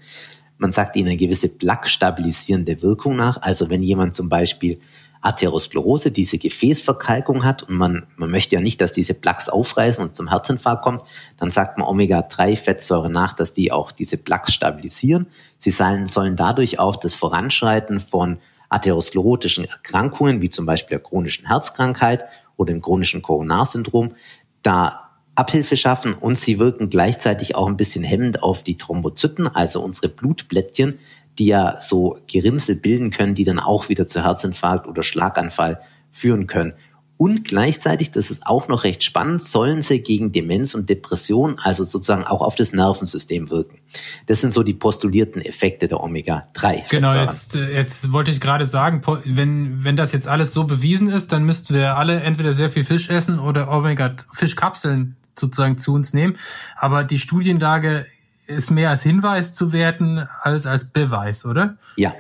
Man 0.57 0.71
sagt 0.71 0.97
ihnen 0.97 1.09
eine 1.09 1.19
gewisse 1.19 1.51
plaque-stabilisierende 1.51 2.81
Wirkung 2.81 3.15
nach. 3.15 3.43
Also 3.43 3.69
wenn 3.69 3.83
jemand 3.83 4.15
zum 4.15 4.31
Beispiel 4.31 4.81
Arteriosklerose, 5.21 6.11
diese 6.11 6.39
Gefäßverkalkung 6.39 7.45
hat 7.45 7.65
und 7.65 7.77
man, 7.77 8.07
man 8.17 8.31
möchte 8.31 8.55
ja 8.55 8.61
nicht, 8.61 8.81
dass 8.81 8.93
diese 8.93 9.15
Plaques 9.15 9.49
aufreißen 9.49 10.05
und 10.05 10.15
zum 10.15 10.29
Herzinfarkt 10.29 10.83
kommt, 10.83 11.03
dann 11.37 11.51
sagt 11.51 11.79
man 11.79 11.89
Omega-3-Fettsäure 11.89 13.11
nach, 13.11 13.35
dass 13.35 13.53
die 13.53 13.73
auch 13.73 13.91
diese 13.91 14.17
Plaques 14.17 14.55
stabilisieren. 14.55 15.27
Sie 15.59 15.71
sollen, 15.71 16.07
sollen 16.07 16.37
dadurch 16.37 16.79
auch 16.79 16.97
das 16.97 17.15
Voranschreiten 17.15 18.01
von 18.01 18.39
atherosklerotischen 18.69 19.65
Erkrankungen, 19.65 20.43
wie 20.43 20.51
zum 20.51 20.67
Beispiel 20.67 20.99
der 20.99 21.05
chronischen 21.05 21.47
Herzkrankheit 21.47 22.27
oder 22.57 22.73
dem 22.73 22.83
chronischen 22.83 23.23
Koronarsyndrom, 23.23 24.15
da 24.63 25.09
Abhilfe 25.39 25.77
schaffen 25.77 26.15
und 26.15 26.37
sie 26.37 26.59
wirken 26.59 26.91
gleichzeitig 26.91 27.55
auch 27.55 27.69
ein 27.69 27.77
bisschen 27.77 28.03
hemmend 28.03 28.43
auf 28.43 28.65
die 28.65 28.77
Thrombozyten, 28.77 29.47
also 29.47 29.81
unsere 29.83 30.09
Blutblättchen, 30.09 30.99
die 31.39 31.47
ja 31.47 31.81
so 31.81 32.19
Gerinnsel 32.31 32.77
bilden 32.77 33.11
können, 33.11 33.35
die 33.35 33.45
dann 33.45 33.59
auch 33.59 33.89
wieder 33.89 34.07
zu 34.07 34.25
Herzinfarkt 34.25 34.87
oder 34.87 35.03
Schlaganfall 35.03 35.81
führen 36.11 36.47
können. 36.47 36.75
Und 37.19 37.45
gleichzeitig, 37.45 38.13
das 38.13 38.31
ist 38.31 38.47
auch 38.47 38.69
noch 38.69 38.85
recht 38.85 39.03
spannend, 39.03 39.43
sollen 39.43 39.83
sie 39.83 40.01
gegen 40.01 40.31
Demenz 40.31 40.75
und 40.75 40.89
Depression, 40.89 41.59
also 41.59 41.83
sozusagen 41.83 42.23
auch 42.23 42.43
auf 42.43 42.55
das 42.55 42.73
Nervensystem 42.73 43.51
wirken. 43.51 43.79
Das 44.27 44.41
sind 44.41 44.55
so 44.55 44.63
die 44.63 44.73
postulierten 44.73 45.43
Effekte 45.43 45.89
der 45.89 46.01
Omega-3. 46.01 46.89
Genau, 46.91 47.13
jetzt, 47.17 47.57
äh, 47.57 47.75
jetzt 47.75 48.13
wollte 48.13 48.31
ich 48.31 48.41
gerade 48.41 48.67
sagen, 48.67 49.03
wenn, 49.25 49.83
wenn 49.83 49.97
das 49.97 50.13
jetzt 50.13 50.29
alles 50.29 50.55
so 50.55 50.63
bewiesen 50.63 51.09
ist, 51.09 51.33
dann 51.33 51.43
müssten 51.43 51.75
wir 51.75 51.97
alle 51.97 52.21
entweder 52.21 52.53
sehr 52.53 52.71
viel 52.71 52.85
Fisch 52.85 53.11
essen 53.11 53.41
oder 53.41 53.69
Omega-Fischkapseln 53.69 55.17
sozusagen 55.37 55.77
zu 55.77 55.95
uns 55.95 56.15
nehmen. 56.15 56.37
Aber 56.77 57.03
die 57.03 57.19
Studienlage 57.19 58.07
ist 58.49 58.71
mehr 58.71 58.91
als 58.91 59.03
Hinweis 59.03 59.55
zu 59.55 59.73
werten 59.73 60.27
als 60.43 60.67
als 60.67 60.91
Beweis, 60.91 61.45
oder? 61.45 61.77
Ja, 61.97 62.15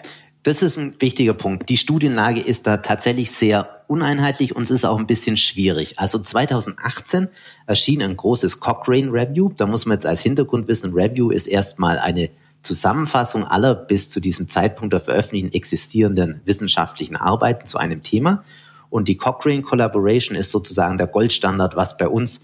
das 0.44 0.62
ist 0.62 0.78
ein 0.78 0.94
wichtiger 1.00 1.34
Punkt. 1.34 1.68
Die 1.68 1.76
Studienlage 1.76 2.40
ist 2.40 2.66
da 2.66 2.76
tatsächlich 2.76 3.32
sehr 3.32 3.82
uneinheitlich 3.88 4.54
und 4.54 4.62
es 4.62 4.70
ist 4.70 4.84
auch 4.84 4.98
ein 4.98 5.06
bisschen 5.06 5.36
schwierig. 5.36 5.98
Also 5.98 6.18
2018 6.18 7.28
erschien 7.66 8.02
ein 8.02 8.16
großes 8.16 8.60
Cochrane 8.60 9.10
Review. 9.12 9.50
Da 9.56 9.66
muss 9.66 9.86
man 9.86 9.96
jetzt 9.96 10.06
als 10.06 10.20
Hintergrund 10.20 10.68
wissen, 10.68 10.92
Review 10.92 11.30
ist 11.30 11.46
erstmal 11.46 11.98
eine 11.98 12.30
Zusammenfassung 12.62 13.44
aller 13.44 13.74
bis 13.74 14.10
zu 14.10 14.20
diesem 14.20 14.48
Zeitpunkt 14.48 14.92
der 14.92 15.00
Veröffentlichung 15.00 15.52
existierenden 15.52 16.40
wissenschaftlichen 16.44 17.16
Arbeiten 17.16 17.66
zu 17.66 17.78
einem 17.78 18.02
Thema. 18.02 18.44
Und 18.90 19.08
die 19.08 19.16
Cochrane 19.16 19.62
Collaboration 19.62 20.36
ist 20.36 20.50
sozusagen 20.50 20.98
der 20.98 21.06
Goldstandard, 21.06 21.76
was 21.76 21.96
bei 21.96 22.08
uns 22.08 22.42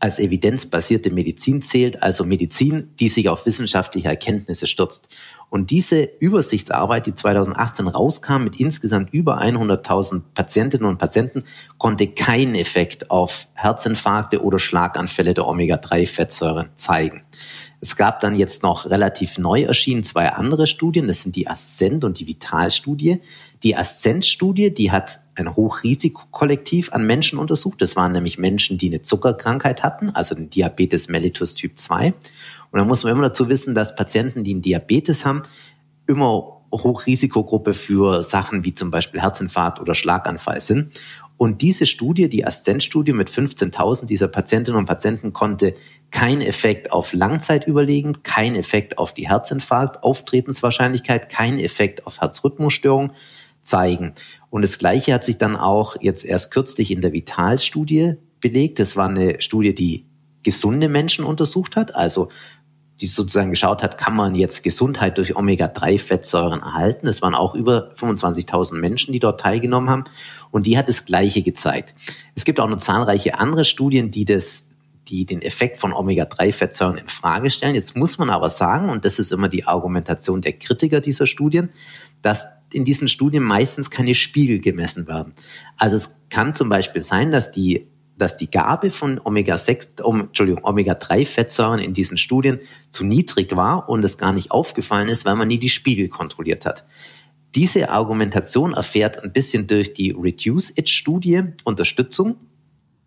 als 0.00 0.18
evidenzbasierte 0.18 1.10
Medizin 1.10 1.62
zählt, 1.62 2.02
also 2.02 2.24
Medizin, 2.24 2.92
die 3.00 3.08
sich 3.08 3.28
auf 3.28 3.46
wissenschaftliche 3.46 4.08
Erkenntnisse 4.08 4.66
stürzt. 4.66 5.08
Und 5.50 5.70
diese 5.70 6.02
Übersichtsarbeit, 6.20 7.06
die 7.06 7.14
2018 7.14 7.88
rauskam 7.88 8.44
mit 8.44 8.60
insgesamt 8.60 9.12
über 9.12 9.40
100.000 9.40 10.22
Patientinnen 10.34 10.86
und 10.86 10.98
Patienten, 10.98 11.44
konnte 11.78 12.06
keinen 12.06 12.54
Effekt 12.54 13.10
auf 13.10 13.48
Herzinfarkte 13.54 14.42
oder 14.42 14.58
Schlaganfälle 14.58 15.34
der 15.34 15.46
Omega-3-Fettsäuren 15.46 16.68
zeigen. 16.76 17.22
Es 17.80 17.96
gab 17.96 18.20
dann 18.20 18.34
jetzt 18.34 18.62
noch 18.62 18.86
relativ 18.90 19.38
neu 19.38 19.62
erschienen 19.62 20.02
zwei 20.02 20.30
andere 20.30 20.66
Studien, 20.66 21.06
das 21.06 21.22
sind 21.22 21.36
die 21.36 21.48
Ascent 21.48 22.04
und 22.04 22.18
die 22.18 22.26
Vital-Studie. 22.26 23.20
Die 23.62 23.76
Ascent-Studie, 23.76 24.74
die 24.74 24.90
hat 24.90 25.20
ein 25.38 25.54
Hochrisikokollektiv 25.54 26.92
an 26.92 27.06
Menschen 27.06 27.38
untersucht. 27.38 27.80
Das 27.80 27.96
waren 27.96 28.12
nämlich 28.12 28.38
Menschen, 28.38 28.78
die 28.78 28.88
eine 28.88 29.02
Zuckerkrankheit 29.02 29.82
hatten, 29.82 30.10
also 30.10 30.34
den 30.34 30.50
Diabetes 30.50 31.08
mellitus 31.08 31.54
Typ 31.54 31.78
2. 31.78 32.14
Und 32.70 32.78
da 32.78 32.84
muss 32.84 33.04
man 33.04 33.12
immer 33.12 33.22
dazu 33.22 33.48
wissen, 33.48 33.74
dass 33.74 33.96
Patienten, 33.96 34.44
die 34.44 34.52
einen 34.52 34.62
Diabetes 34.62 35.24
haben, 35.24 35.42
immer 36.06 36.58
Hochrisikogruppe 36.72 37.74
für 37.74 38.22
Sachen 38.22 38.64
wie 38.64 38.74
zum 38.74 38.90
Beispiel 38.90 39.20
Herzinfarkt 39.20 39.80
oder 39.80 39.94
Schlaganfall 39.94 40.60
sind. 40.60 40.92
Und 41.38 41.62
diese 41.62 41.86
Studie, 41.86 42.28
die 42.28 42.44
Ascent-Studie 42.44 43.12
mit 43.12 43.30
15.000 43.30 44.06
dieser 44.06 44.26
Patientinnen 44.26 44.78
und 44.78 44.86
Patienten 44.86 45.32
konnte 45.32 45.76
keinen 46.10 46.40
Effekt 46.40 46.90
auf 46.90 47.12
Langzeitüberlegen, 47.12 48.24
keinen 48.24 48.56
Effekt 48.56 48.98
auf 48.98 49.14
die 49.14 49.28
Herzinfarkt, 49.28 50.02
Auftretenswahrscheinlichkeit, 50.02 51.28
keinen 51.28 51.60
Effekt 51.60 52.06
auf 52.06 52.20
Herzrhythmusstörung 52.20 53.12
zeigen. 53.68 54.14
Und 54.50 54.62
das 54.62 54.78
Gleiche 54.78 55.14
hat 55.14 55.24
sich 55.24 55.38
dann 55.38 55.56
auch 55.56 55.96
jetzt 56.00 56.24
erst 56.24 56.50
kürzlich 56.50 56.90
in 56.90 57.00
der 57.00 57.12
Vital-Studie 57.12 58.14
belegt. 58.40 58.78
Das 58.78 58.96
war 58.96 59.08
eine 59.08 59.40
Studie, 59.40 59.74
die 59.74 60.06
gesunde 60.42 60.88
Menschen 60.88 61.24
untersucht 61.24 61.76
hat, 61.76 61.94
also 61.94 62.28
die 63.00 63.06
sozusagen 63.06 63.50
geschaut 63.50 63.82
hat, 63.82 63.96
kann 63.96 64.16
man 64.16 64.34
jetzt 64.34 64.64
Gesundheit 64.64 65.18
durch 65.18 65.36
Omega-3-Fettsäuren 65.36 66.60
erhalten. 66.60 67.06
Es 67.06 67.22
waren 67.22 67.34
auch 67.34 67.54
über 67.54 67.92
25.000 67.94 68.74
Menschen, 68.74 69.12
die 69.12 69.20
dort 69.20 69.40
teilgenommen 69.40 69.88
haben. 69.88 70.04
Und 70.50 70.66
die 70.66 70.76
hat 70.76 70.88
das 70.88 71.04
Gleiche 71.04 71.42
gezeigt. 71.42 71.94
Es 72.34 72.44
gibt 72.44 72.58
auch 72.58 72.68
noch 72.68 72.78
zahlreiche 72.78 73.38
andere 73.38 73.64
Studien, 73.64 74.10
die 74.10 74.24
das 74.24 74.64
die 75.08 75.24
den 75.24 75.42
Effekt 75.42 75.78
von 75.78 75.92
Omega-3-Fettsäuren 75.92 76.98
in 76.98 77.08
Frage 77.08 77.50
stellen. 77.50 77.74
Jetzt 77.74 77.96
muss 77.96 78.18
man 78.18 78.30
aber 78.30 78.50
sagen, 78.50 78.90
und 78.90 79.04
das 79.04 79.18
ist 79.18 79.32
immer 79.32 79.48
die 79.48 79.66
Argumentation 79.66 80.42
der 80.42 80.52
Kritiker 80.52 81.00
dieser 81.00 81.26
Studien, 81.26 81.70
dass 82.20 82.48
in 82.72 82.84
diesen 82.84 83.08
Studien 83.08 83.42
meistens 83.42 83.90
keine 83.90 84.14
Spiegel 84.14 84.60
gemessen 84.60 85.06
werden. 85.06 85.34
Also 85.76 85.96
es 85.96 86.14
kann 86.30 86.54
zum 86.54 86.68
Beispiel 86.68 87.02
sein, 87.02 87.30
dass 87.30 87.50
die 87.52 87.86
dass 88.18 88.36
die 88.36 88.50
Gabe 88.50 88.90
von 88.90 89.20
Omega-6, 89.22 90.02
um, 90.02 90.22
Entschuldigung, 90.22 90.64
Omega-3-Fettsäuren 90.64 91.78
in 91.78 91.94
diesen 91.94 92.18
Studien 92.18 92.58
zu 92.90 93.04
niedrig 93.04 93.54
war 93.54 93.88
und 93.88 94.04
es 94.04 94.18
gar 94.18 94.32
nicht 94.32 94.50
aufgefallen 94.50 95.08
ist, 95.08 95.24
weil 95.24 95.36
man 95.36 95.48
nie 95.48 95.58
die 95.58 95.68
Spiegel 95.68 96.08
kontrolliert 96.08 96.66
hat. 96.66 96.84
Diese 97.54 97.90
Argumentation 97.90 98.74
erfährt 98.74 99.22
ein 99.22 99.32
bisschen 99.32 99.66
durch 99.66 99.94
die 99.94 100.10
Reduce-It-Studie 100.10 101.42
Unterstützung. 101.64 102.36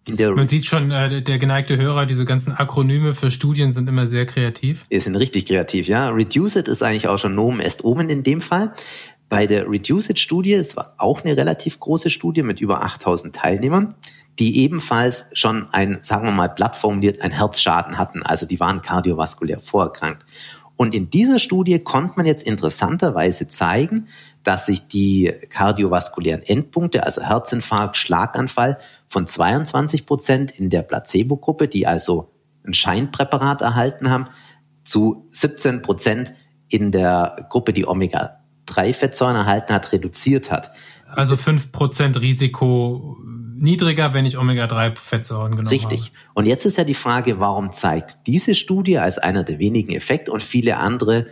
Man 0.08 0.48
sieht 0.48 0.66
schon, 0.66 0.90
äh, 0.90 1.22
der 1.22 1.38
geneigte 1.38 1.78
Hörer, 1.78 2.08
diese 2.08 2.26
ganzen 2.26 2.54
Akronyme 2.54 3.14
für 3.14 3.30
Studien 3.30 3.72
sind 3.72 3.88
immer 3.88 4.08
sehr 4.08 4.26
kreativ. 4.26 4.88
Die 4.92 5.00
sind 5.00 5.16
richtig 5.16 5.46
kreativ, 5.46 5.88
ja. 5.88 6.10
Reduce 6.10 6.56
It 6.56 6.68
ist 6.68 6.82
eigentlich 6.82 7.08
auch 7.08 7.20
schon 7.20 7.36
Nomen 7.36 7.60
est 7.60 7.84
Omen 7.84 8.10
in 8.10 8.24
dem 8.24 8.42
Fall. 8.42 8.74
Bei 9.32 9.48
der 9.48 9.66
Reduce 9.70 10.10
It-Studie, 10.10 10.56
es 10.56 10.76
war 10.76 10.94
auch 10.98 11.24
eine 11.24 11.38
relativ 11.38 11.80
große 11.80 12.10
Studie 12.10 12.44
mit 12.44 12.60
über 12.60 12.84
8000 12.84 13.34
Teilnehmern, 13.34 13.96
die 14.40 14.58
ebenfalls 14.58 15.28
schon 15.32 15.70
ein, 15.72 16.00
sagen 16.02 16.26
wir 16.26 16.34
mal, 16.34 16.50
platt 16.50 16.76
formuliert, 16.76 17.22
ein 17.22 17.32
Herzschaden 17.32 17.98
hatten. 17.98 18.24
Also 18.24 18.46
die 18.46 18.60
waren 18.60 18.82
kardiovaskulär 18.82 19.62
vorerkrankt. 19.62 20.26
Und 20.76 20.94
in 20.94 21.10
dieser 21.10 21.40
Studie 21.40 21.80
konnte 21.80 22.16
man 22.18 22.26
jetzt 22.26 22.44
interessanterweise 22.44 23.48
zeigen, 23.48 24.10
dass 24.44 24.66
sich 24.66 24.90
die 24.90 25.32
kardiovaskulären 25.48 26.44
Endpunkte, 26.44 27.06
also 27.06 27.22
Herzinfarkt, 27.22 27.96
Schlaganfall, 27.96 28.80
von 29.08 29.28
22 29.28 30.06
Prozent 30.06 30.52
in 30.52 30.70
der 30.70 30.82
Placebo-Gruppe, 30.82 31.70
die 31.70 31.88
also 31.88 32.34
ein 32.68 32.74
Scheinpräparat 32.74 33.62
erhalten 33.62 34.10
haben, 34.10 34.28
zu 34.84 35.26
17 35.30 35.82
Prozent 35.84 36.34
in 36.68 36.92
der 36.92 37.48
Gruppe, 37.50 37.72
die 37.72 37.86
Omega-3-Fettsäuren 38.72 39.36
erhalten 39.36 39.74
hat, 39.74 39.92
reduziert 39.92 40.52
hat. 40.52 40.72
Also 41.08 41.36
5 41.36 41.72
Prozent 41.72 42.22
Risiko 42.22 43.18
niedriger, 43.58 44.14
wenn 44.14 44.26
ich 44.26 44.38
Omega-3-Fettsäuren 44.38 45.52
genommen 45.52 45.68
Richtig. 45.68 45.86
habe. 45.86 45.94
Richtig. 45.96 46.14
Und 46.34 46.46
jetzt 46.46 46.66
ist 46.66 46.78
ja 46.78 46.84
die 46.84 46.94
Frage, 46.94 47.40
warum 47.40 47.74
zeigt 47.74 48.26
diese 48.28 48.56
Studie 48.56 48.98
als 48.98 49.18
einer 49.18 49.44
der 49.44 49.60
wenigen 49.60 49.94
Effekte 49.94 50.32
und 50.32 50.42
viele 50.42 50.78
andere 50.78 51.28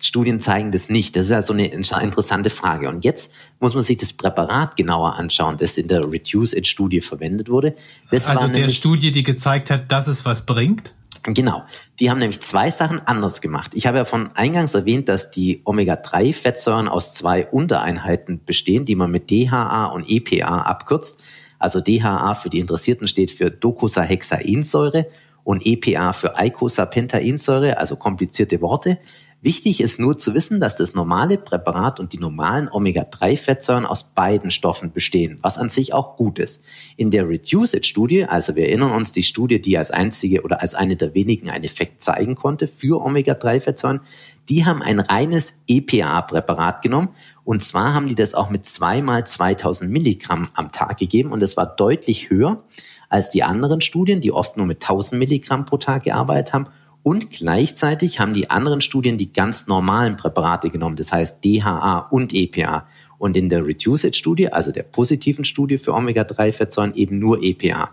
Studien 0.00 0.40
zeigen 0.40 0.70
das 0.70 0.88
nicht? 0.88 1.16
Das 1.16 1.26
ist 1.26 1.32
ja 1.32 1.42
so 1.42 1.52
eine 1.52 1.66
interessante 1.66 2.50
Frage. 2.50 2.88
Und 2.88 3.04
jetzt 3.04 3.32
muss 3.58 3.74
man 3.74 3.82
sich 3.82 3.96
das 3.96 4.12
Präparat 4.12 4.76
genauer 4.76 5.16
anschauen, 5.16 5.56
das 5.58 5.76
in 5.76 5.88
der 5.88 6.10
Reduce-It-Studie 6.10 7.00
verwendet 7.00 7.48
wurde. 7.50 7.74
Das 8.10 8.26
also 8.28 8.46
der 8.46 8.68
Studie, 8.68 9.10
die 9.10 9.24
gezeigt 9.24 9.70
hat, 9.70 9.90
dass 9.90 10.06
es 10.06 10.24
was 10.24 10.46
bringt? 10.46 10.94
Genau. 11.22 11.64
Die 12.00 12.10
haben 12.10 12.18
nämlich 12.18 12.40
zwei 12.40 12.70
Sachen 12.70 13.00
anders 13.06 13.40
gemacht. 13.40 13.72
Ich 13.74 13.86
habe 13.86 13.98
ja 13.98 14.04
von 14.04 14.30
eingangs 14.34 14.74
erwähnt, 14.74 15.08
dass 15.08 15.30
die 15.30 15.62
Omega-3-Fettsäuren 15.64 16.88
aus 16.88 17.12
zwei 17.12 17.46
Untereinheiten 17.46 18.44
bestehen, 18.44 18.84
die 18.84 18.94
man 18.94 19.10
mit 19.10 19.30
DHA 19.30 19.86
und 19.86 20.08
EPA 20.08 20.62
abkürzt. 20.62 21.20
Also 21.58 21.80
DHA 21.80 22.34
für 22.36 22.50
die 22.50 22.60
Interessierten 22.60 23.08
steht 23.08 23.32
für 23.32 23.50
Docosahexaensäure 23.50 25.06
und 25.44 25.66
EPA 25.66 26.12
für 26.12 26.36
Eicosapentaensäure, 26.36 27.78
also 27.78 27.96
komplizierte 27.96 28.60
Worte. 28.60 28.98
Wichtig 29.40 29.80
ist 29.80 30.00
nur 30.00 30.18
zu 30.18 30.34
wissen, 30.34 30.58
dass 30.58 30.74
das 30.74 30.94
normale 30.94 31.38
Präparat 31.38 32.00
und 32.00 32.12
die 32.12 32.18
normalen 32.18 32.68
Omega-3-Fettsäuren 32.68 33.86
aus 33.86 34.02
beiden 34.02 34.50
Stoffen 34.50 34.90
bestehen, 34.92 35.36
was 35.42 35.58
an 35.58 35.68
sich 35.68 35.94
auch 35.94 36.16
gut 36.16 36.40
ist. 36.40 36.60
In 36.96 37.12
der 37.12 37.28
Reduce-It-Studie, 37.28 38.24
also 38.24 38.56
wir 38.56 38.66
erinnern 38.66 38.90
uns 38.90 39.12
die 39.12 39.22
Studie, 39.22 39.62
die 39.62 39.78
als 39.78 39.92
einzige 39.92 40.42
oder 40.42 40.60
als 40.60 40.74
eine 40.74 40.96
der 40.96 41.14
wenigen 41.14 41.50
einen 41.50 41.62
Effekt 41.62 42.02
zeigen 42.02 42.34
konnte 42.34 42.66
für 42.66 43.00
Omega-3-Fettsäuren, 43.00 44.00
die 44.48 44.64
haben 44.64 44.82
ein 44.82 44.98
reines 44.98 45.54
EPA-Präparat 45.68 46.82
genommen. 46.82 47.10
Und 47.44 47.62
zwar 47.62 47.94
haben 47.94 48.08
die 48.08 48.16
das 48.16 48.34
auch 48.34 48.50
mit 48.50 48.66
zweimal 48.66 49.24
2000 49.24 49.88
Milligramm 49.88 50.48
am 50.54 50.72
Tag 50.72 50.98
gegeben. 50.98 51.30
Und 51.30 51.40
das 51.40 51.56
war 51.56 51.66
deutlich 51.66 52.28
höher 52.28 52.64
als 53.08 53.30
die 53.30 53.44
anderen 53.44 53.82
Studien, 53.82 54.20
die 54.20 54.32
oft 54.32 54.56
nur 54.56 54.66
mit 54.66 54.82
1000 54.82 55.16
Milligramm 55.16 55.64
pro 55.64 55.76
Tag 55.76 56.02
gearbeitet 56.02 56.52
haben 56.52 56.66
und 57.08 57.30
gleichzeitig 57.30 58.20
haben 58.20 58.34
die 58.34 58.50
anderen 58.50 58.82
Studien 58.82 59.16
die 59.16 59.32
ganz 59.32 59.66
normalen 59.66 60.18
Präparate 60.18 60.68
genommen, 60.68 60.96
das 60.96 61.10
heißt 61.10 61.42
DHA 61.42 62.00
und 62.10 62.34
EPA. 62.34 62.86
Und 63.16 63.34
in 63.34 63.48
der 63.48 63.66
Reduce-It-Studie, 63.66 64.52
also 64.52 64.72
der 64.72 64.82
positiven 64.82 65.46
Studie 65.46 65.78
für 65.78 65.94
Omega-3-Fettsäuren, 65.94 66.94
eben 66.94 67.18
nur 67.18 67.42
EPA. 67.42 67.92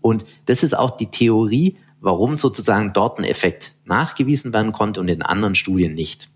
Und 0.00 0.24
das 0.46 0.64
ist 0.64 0.76
auch 0.76 0.96
die 0.96 1.12
Theorie, 1.12 1.76
warum 2.00 2.36
sozusagen 2.38 2.92
dort 2.92 3.20
ein 3.20 3.24
Effekt 3.24 3.76
nachgewiesen 3.84 4.52
werden 4.52 4.72
konnte 4.72 4.98
und 4.98 5.06
in 5.06 5.22
anderen 5.22 5.54
Studien 5.54 5.94
nicht. 5.94 6.28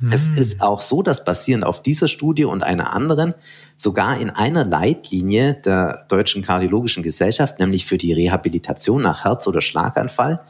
Mhm. 0.00 0.10
Es 0.10 0.28
ist 0.28 0.62
auch 0.62 0.80
so, 0.80 1.02
dass 1.02 1.22
basierend 1.22 1.66
auf 1.66 1.82
dieser 1.82 2.08
Studie 2.08 2.46
und 2.46 2.62
einer 2.62 2.94
anderen 2.94 3.34
sogar 3.76 4.18
in 4.18 4.30
einer 4.30 4.64
Leitlinie 4.64 5.60
der 5.62 6.06
Deutschen 6.08 6.40
Kardiologischen 6.40 7.02
Gesellschaft, 7.02 7.58
nämlich 7.58 7.84
für 7.84 7.98
die 7.98 8.14
Rehabilitation 8.14 9.02
nach 9.02 9.24
Herz- 9.24 9.46
oder 9.46 9.60
Schlaganfall, 9.60 10.40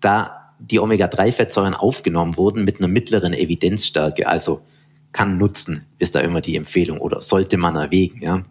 da 0.00 0.54
die 0.58 0.80
Omega-3-Fettsäuren 0.80 1.74
aufgenommen 1.74 2.36
wurden 2.36 2.64
mit 2.64 2.78
einer 2.78 2.88
mittleren 2.88 3.32
Evidenzstärke, 3.32 4.28
also 4.28 4.62
kann 5.12 5.38
nutzen, 5.38 5.86
ist 5.98 6.14
da 6.14 6.20
immer 6.20 6.40
die 6.40 6.56
Empfehlung 6.56 6.98
oder 6.98 7.22
sollte 7.22 7.56
man 7.56 7.76
erwägen, 7.76 8.20
ja. 8.20 8.44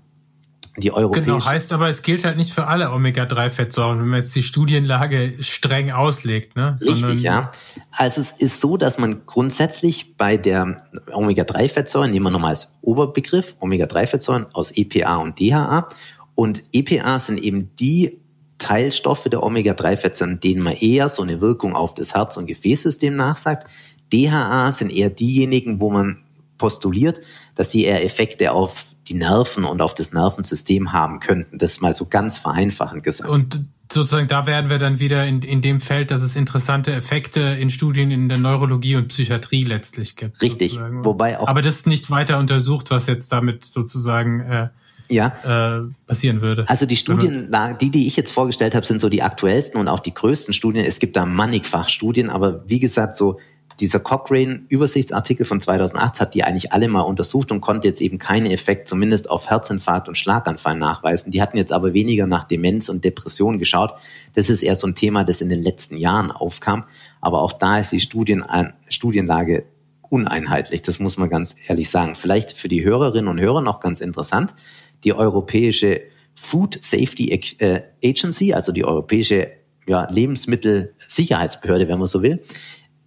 die 0.78 0.92
europäische. 0.92 1.26
Genau, 1.26 1.46
heißt 1.46 1.72
aber, 1.74 1.88
es 1.90 2.02
gilt 2.02 2.24
halt 2.26 2.38
nicht 2.38 2.52
für 2.52 2.68
alle 2.68 2.92
Omega-3-Fettsäuren, 2.92 4.00
wenn 4.00 4.08
man 4.08 4.22
jetzt 4.22 4.36
die 4.36 4.42
Studienlage 4.42 5.36
streng 5.42 5.92
auslegt. 5.92 6.56
Ne? 6.56 6.76
Richtig, 6.82 7.22
ja. 7.22 7.52
Also 7.92 8.22
es 8.22 8.32
ist 8.32 8.60
so, 8.60 8.78
dass 8.78 8.98
man 8.98 9.26
grundsätzlich 9.26 10.18
bei 10.18 10.38
der 10.38 10.84
Omega-3-Fettsäuren, 11.12 12.10
nehmen 12.10 12.26
wir 12.26 12.32
nochmal 12.32 12.52
als 12.52 12.72
Oberbegriff, 12.82 13.56
Omega-3-Fettsäuren 13.60 14.48
aus 14.54 14.72
EPA 14.72 15.18
und 15.18 15.40
DHA. 15.40 15.90
Und 16.36 16.64
EPA 16.72 17.20
sind 17.20 17.40
eben 17.40 17.76
die 17.76 18.20
Teilstoffe 18.58 19.26
der 19.26 19.44
Omega-3-Fettsäuren, 19.44 20.40
denen 20.40 20.62
man 20.62 20.74
eher 20.74 21.10
so 21.10 21.22
eine 21.22 21.42
Wirkung 21.42 21.76
auf 21.76 21.94
das 21.94 22.14
Herz- 22.14 22.38
und 22.38 22.48
Gefäßsystem 22.48 23.16
nachsagt. 23.16 23.68
DHA 24.12 24.72
sind 24.72 24.92
eher 24.92 25.10
diejenigen, 25.10 25.80
wo 25.80 25.92
man 25.92 26.24
postuliert, 26.58 27.22
dass 27.56 27.72
sie 27.72 27.86
eher 27.86 28.04
Effekte 28.04 28.52
auf 28.52 28.86
die 29.08 29.14
Nerven 29.14 29.64
und 29.64 29.82
auf 29.82 29.96
das 29.96 30.12
Nervensystem 30.12 30.92
haben 30.92 31.20
könnten. 31.20 31.58
Das 31.58 31.80
mal 31.82 31.94
so 31.94 32.06
ganz 32.06 32.38
vereinfachend 32.38 33.04
gesagt. 33.04 33.30
Und 33.30 33.66
sozusagen 33.92 34.28
da 34.28 34.48
werden 34.48 34.70
wir 34.70 34.80
dann 34.80 35.00
wieder 35.00 35.26
in, 35.26 35.42
in 35.42 35.62
dem 35.62 35.80
Feld, 35.80 36.12
dass 36.12 36.22
es 36.22 36.36
interessante 36.36 36.92
Effekte 36.94 37.42
in 37.42 37.70
Studien 37.70 38.12
in 38.12 38.28
der 38.28 38.38
Neurologie 38.38 38.96
und 38.96 39.10
Psychiatrie 39.10 39.64
letztlich 39.64 40.16
gibt. 40.16 40.42
Richtig. 40.42 40.72
Sozusagen. 40.72 41.06
Wobei 41.06 41.40
auch. 41.40 41.48
Aber 41.48 41.62
das 41.62 41.76
ist 41.76 41.88
nicht 41.88 42.10
weiter 42.10 42.38
untersucht, 42.38 42.92
was 42.92 43.08
jetzt 43.08 43.32
damit 43.32 43.66
sozusagen 43.66 44.42
äh, 44.42 44.70
ja. 45.10 45.80
äh, 45.80 45.90
passieren 46.06 46.42
würde. 46.42 46.66
Also 46.68 46.86
die 46.86 46.98
Studien, 46.98 47.54
die, 47.82 47.90
die 47.90 48.08
ich 48.08 48.16
jetzt 48.16 48.32
vorgestellt 48.32 48.76
habe, 48.76 48.86
sind 48.86 49.02
so 49.02 49.10
die 49.10 49.24
aktuellsten 49.24 49.80
und 49.80 49.88
auch 49.88 50.00
die 50.00 50.14
größten 50.14 50.54
Studien. 50.54 50.86
Es 50.86 51.00
gibt 51.00 51.16
da 51.16 51.26
mannigfach 51.26 51.90
Studien, 51.90 52.30
aber 52.30 52.64
wie 52.68 52.80
gesagt, 52.80 53.16
so 53.16 53.38
dieser 53.80 54.00
Cochrane-Übersichtsartikel 54.00 55.46
von 55.46 55.62
2008 55.62 56.20
hat 56.20 56.34
die 56.34 56.44
eigentlich 56.44 56.74
alle 56.74 56.88
mal 56.88 57.02
untersucht 57.02 57.52
und 57.52 57.62
konnte 57.62 57.88
jetzt 57.88 58.02
eben 58.02 58.18
keinen 58.18 58.48
Effekt, 58.48 58.90
zumindest 58.90 59.30
auf 59.30 59.50
Herzinfarkt 59.50 60.08
und 60.08 60.18
Schlaganfall 60.18 60.76
nachweisen. 60.76 61.32
Die 61.32 61.42
hatten 61.42 61.58
jetzt 61.58 61.72
aber 61.72 61.94
weniger 61.94 62.26
nach 62.26 62.46
Demenz 62.46 62.90
und 62.90 63.06
Depression 63.06 63.60
geschaut. 63.60 63.94
Das 64.34 64.50
ist 64.50 64.64
eher 64.64 64.76
so 64.76 64.88
ein 64.88 64.96
Thema, 64.96 65.24
das 65.24 65.42
in 65.42 65.50
den 65.50 65.62
letzten 65.62 65.98
Jahren 65.98 66.32
aufkam. 66.32 66.86
Aber 67.22 67.42
auch 67.42 67.54
da 67.54 67.78
ist 67.78 67.92
die 67.92 68.00
Studien, 68.00 68.44
Studienlage 68.90 69.66
uneinheitlich. 70.10 70.82
Das 70.82 71.00
muss 71.00 71.18
man 71.18 71.30
ganz 71.30 71.56
ehrlich 71.68 71.90
sagen. 71.90 72.16
Vielleicht 72.16 72.58
für 72.58 72.70
die 72.70 72.84
Hörerinnen 72.84 73.28
und 73.28 73.40
Hörer 73.40 73.62
noch 73.62 73.80
ganz 73.80 74.02
interessant. 74.02 74.56
Die 75.04 75.14
europäische 75.14 76.02
Food 76.36 76.78
Safety 76.82 77.32
äh, 77.60 77.82
Agency, 78.04 78.54
also 78.54 78.72
die 78.72 78.86
europäische 78.86 79.52
ja, 79.88 80.08
Lebensmittelsicherheitsbehörde, 80.10 81.88
wenn 81.88 81.98
man 81.98 82.08
so 82.08 82.22
will, 82.22 82.44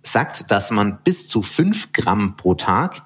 sagt, 0.03 0.51
dass 0.51 0.71
man 0.71 0.99
bis 1.05 1.29
zu 1.29 1.43
fünf 1.43 1.93
Gramm 1.93 2.37
pro 2.37 2.55
Tag 2.55 3.03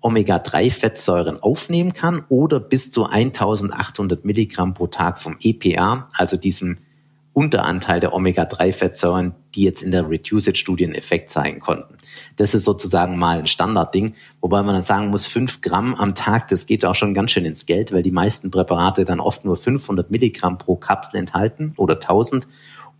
Omega-3-Fettsäuren 0.00 1.40
aufnehmen 1.40 1.94
kann 1.94 2.24
oder 2.28 2.60
bis 2.60 2.90
zu 2.90 3.06
1800 3.06 4.24
Milligramm 4.24 4.74
pro 4.74 4.86
Tag 4.86 5.18
vom 5.18 5.38
EPA, 5.40 6.10
also 6.12 6.36
diesem 6.36 6.78
Unteranteil 7.32 8.00
der 8.00 8.12
Omega-3-Fettsäuren, 8.12 9.34
die 9.54 9.62
jetzt 9.62 9.82
in 9.82 9.90
der 9.90 10.08
Reduced-Studie 10.08 10.84
einen 10.84 10.94
Effekt 10.94 11.30
zeigen 11.30 11.60
konnten. 11.60 11.96
Das 12.36 12.54
ist 12.54 12.64
sozusagen 12.64 13.18
mal 13.18 13.38
ein 13.38 13.46
Standardding, 13.46 14.14
wobei 14.40 14.62
man 14.62 14.74
dann 14.74 14.82
sagen 14.82 15.08
muss, 15.08 15.26
fünf 15.26 15.60
Gramm 15.60 15.94
am 15.94 16.14
Tag, 16.14 16.48
das 16.48 16.66
geht 16.66 16.84
auch 16.84 16.94
schon 16.94 17.14
ganz 17.14 17.30
schön 17.30 17.44
ins 17.44 17.66
Geld, 17.66 17.92
weil 17.92 18.02
die 18.02 18.10
meisten 18.10 18.50
Präparate 18.50 19.04
dann 19.04 19.20
oft 19.20 19.44
nur 19.44 19.56
500 19.56 20.10
Milligramm 20.10 20.58
pro 20.58 20.76
Kapsel 20.76 21.20
enthalten 21.20 21.74
oder 21.76 21.94
1000 21.94 22.46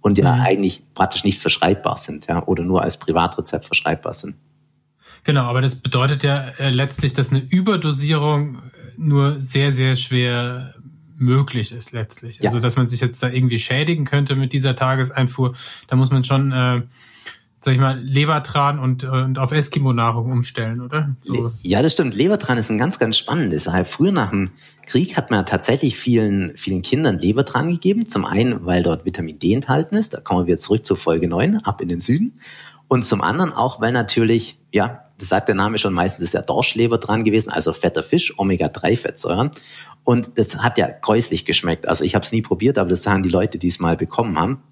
und 0.00 0.18
ja 0.18 0.36
mhm. 0.36 0.42
eigentlich 0.42 0.82
praktisch 0.94 1.24
nicht 1.24 1.38
verschreibbar 1.38 1.96
sind, 1.96 2.26
ja, 2.26 2.46
oder 2.46 2.62
nur 2.62 2.82
als 2.82 2.98
Privatrezept 2.98 3.64
verschreibbar 3.64 4.14
sind. 4.14 4.36
Genau, 5.24 5.44
aber 5.44 5.62
das 5.62 5.76
bedeutet 5.76 6.22
ja 6.22 6.48
äh, 6.58 6.68
letztlich, 6.68 7.14
dass 7.14 7.30
eine 7.30 7.40
Überdosierung 7.40 8.58
nur 8.96 9.40
sehr, 9.40 9.72
sehr 9.72 9.96
schwer 9.96 10.73
möglich 11.16 11.72
ist 11.72 11.92
letztlich. 11.92 12.38
Ja. 12.38 12.46
Also 12.46 12.60
dass 12.60 12.76
man 12.76 12.88
sich 12.88 13.00
jetzt 13.00 13.22
da 13.22 13.28
irgendwie 13.28 13.58
schädigen 13.58 14.04
könnte 14.04 14.36
mit 14.36 14.52
dieser 14.52 14.74
Tageseinfuhr, 14.74 15.54
da 15.88 15.96
muss 15.96 16.10
man 16.10 16.24
schon, 16.24 16.52
äh, 16.52 16.82
sag 17.60 17.74
ich 17.74 17.80
mal, 17.80 17.98
Lebertran 17.98 18.78
und, 18.78 19.04
und 19.04 19.38
auf 19.38 19.52
Eskimo-Nahrung 19.52 20.30
umstellen, 20.32 20.80
oder? 20.80 21.16
So. 21.22 21.52
Ja, 21.62 21.80
das 21.82 21.92
stimmt. 21.92 22.14
Lebertran 22.14 22.58
ist 22.58 22.70
ein 22.70 22.78
ganz, 22.78 22.98
ganz 22.98 23.16
spannendes. 23.16 23.68
Früher 23.84 24.12
nach 24.12 24.30
dem 24.30 24.50
Krieg 24.86 25.16
hat 25.16 25.30
man 25.30 25.46
tatsächlich 25.46 25.96
vielen, 25.96 26.56
vielen 26.56 26.82
Kindern 26.82 27.18
Lebertran 27.18 27.70
gegeben. 27.70 28.08
Zum 28.08 28.26
einen, 28.26 28.66
weil 28.66 28.82
dort 28.82 29.06
Vitamin 29.06 29.38
D 29.38 29.54
enthalten 29.54 29.96
ist. 29.96 30.12
Da 30.12 30.20
kommen 30.20 30.42
wir 30.42 30.46
wieder 30.48 30.58
zurück 30.58 30.84
zur 30.84 30.98
Folge 30.98 31.26
9, 31.26 31.58
ab 31.58 31.80
in 31.80 31.88
den 31.88 32.00
Süden. 32.00 32.34
Und 32.88 33.04
zum 33.06 33.22
anderen 33.22 33.52
auch, 33.52 33.80
weil 33.80 33.92
natürlich, 33.92 34.58
ja, 34.72 35.03
das 35.18 35.28
sagt 35.28 35.48
der 35.48 35.54
Name 35.54 35.78
schon, 35.78 35.94
meistens 35.94 36.24
ist 36.24 36.34
ja 36.34 36.42
Dorschleber 36.42 36.98
dran 36.98 37.24
gewesen, 37.24 37.50
also 37.50 37.72
fetter 37.72 38.02
Fisch, 38.02 38.38
Omega-3-Fettsäuren. 38.38 39.52
Und 40.02 40.32
das 40.36 40.56
hat 40.56 40.76
ja 40.78 40.88
gräuslich 40.88 41.44
geschmeckt. 41.44 41.88
Also 41.88 42.04
ich 42.04 42.14
habe 42.14 42.24
es 42.24 42.32
nie 42.32 42.42
probiert, 42.42 42.78
aber 42.78 42.90
das 42.90 43.02
sagen 43.02 43.22
die 43.22 43.30
Leute, 43.30 43.58
die 43.58 43.68
es 43.68 43.78
mal 43.78 43.96
bekommen 43.96 44.38
haben. 44.38 44.62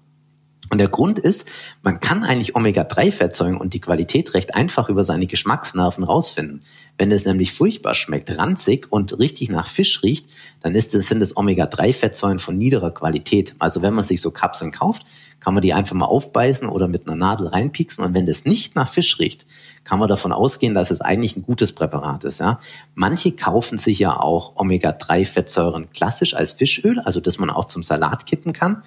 Und 0.69 0.77
der 0.79 0.87
Grund 0.87 1.19
ist, 1.19 1.45
man 1.81 1.99
kann 1.99 2.23
eigentlich 2.23 2.55
Omega-3-Fettsäuren 2.55 3.57
und 3.57 3.73
die 3.73 3.81
Qualität 3.81 4.33
recht 4.33 4.55
einfach 4.55 4.89
über 4.89 5.03
seine 5.03 5.27
Geschmacksnerven 5.27 6.03
rausfinden. 6.03 6.63
Wenn 6.97 7.11
es 7.11 7.25
nämlich 7.25 7.51
furchtbar 7.51 7.95
schmeckt, 7.95 8.35
ranzig 8.37 8.87
und 8.89 9.19
richtig 9.19 9.49
nach 9.49 9.67
Fisch 9.67 10.01
riecht, 10.03 10.27
dann 10.61 10.73
ist 10.73 10.95
es, 10.95 11.07
sind 11.07 11.21
es 11.21 11.35
Omega-3-Fettsäuren 11.35 12.39
von 12.39 12.57
niederer 12.57 12.91
Qualität. 12.91 13.55
Also 13.59 13.81
wenn 13.81 13.93
man 13.93 14.03
sich 14.03 14.21
so 14.21 14.31
Kapseln 14.31 14.71
kauft, 14.71 15.03
kann 15.39 15.53
man 15.53 15.61
die 15.61 15.73
einfach 15.73 15.95
mal 15.95 16.05
aufbeißen 16.05 16.69
oder 16.69 16.87
mit 16.87 17.05
einer 17.05 17.17
Nadel 17.17 17.47
reinpieksen. 17.47 18.03
Und 18.03 18.13
wenn 18.13 18.25
das 18.25 18.45
nicht 18.45 18.75
nach 18.75 18.89
Fisch 18.89 19.19
riecht, 19.19 19.45
kann 19.83 19.99
man 19.99 20.07
davon 20.07 20.31
ausgehen, 20.31 20.73
dass 20.73 20.91
es 20.91 21.01
eigentlich 21.01 21.35
ein 21.35 21.43
gutes 21.43 21.73
Präparat 21.73 22.23
ist. 22.23 22.39
Ja? 22.39 22.59
Manche 22.95 23.33
kaufen 23.33 23.77
sich 23.77 23.99
ja 23.99 24.17
auch 24.17 24.55
Omega-3-Fettsäuren 24.55 25.89
klassisch 25.91 26.33
als 26.33 26.53
Fischöl, 26.53 26.99
also 26.99 27.19
dass 27.19 27.37
man 27.37 27.49
auch 27.49 27.65
zum 27.65 27.83
Salat 27.83 28.25
kippen 28.25 28.53
kann. 28.53 28.83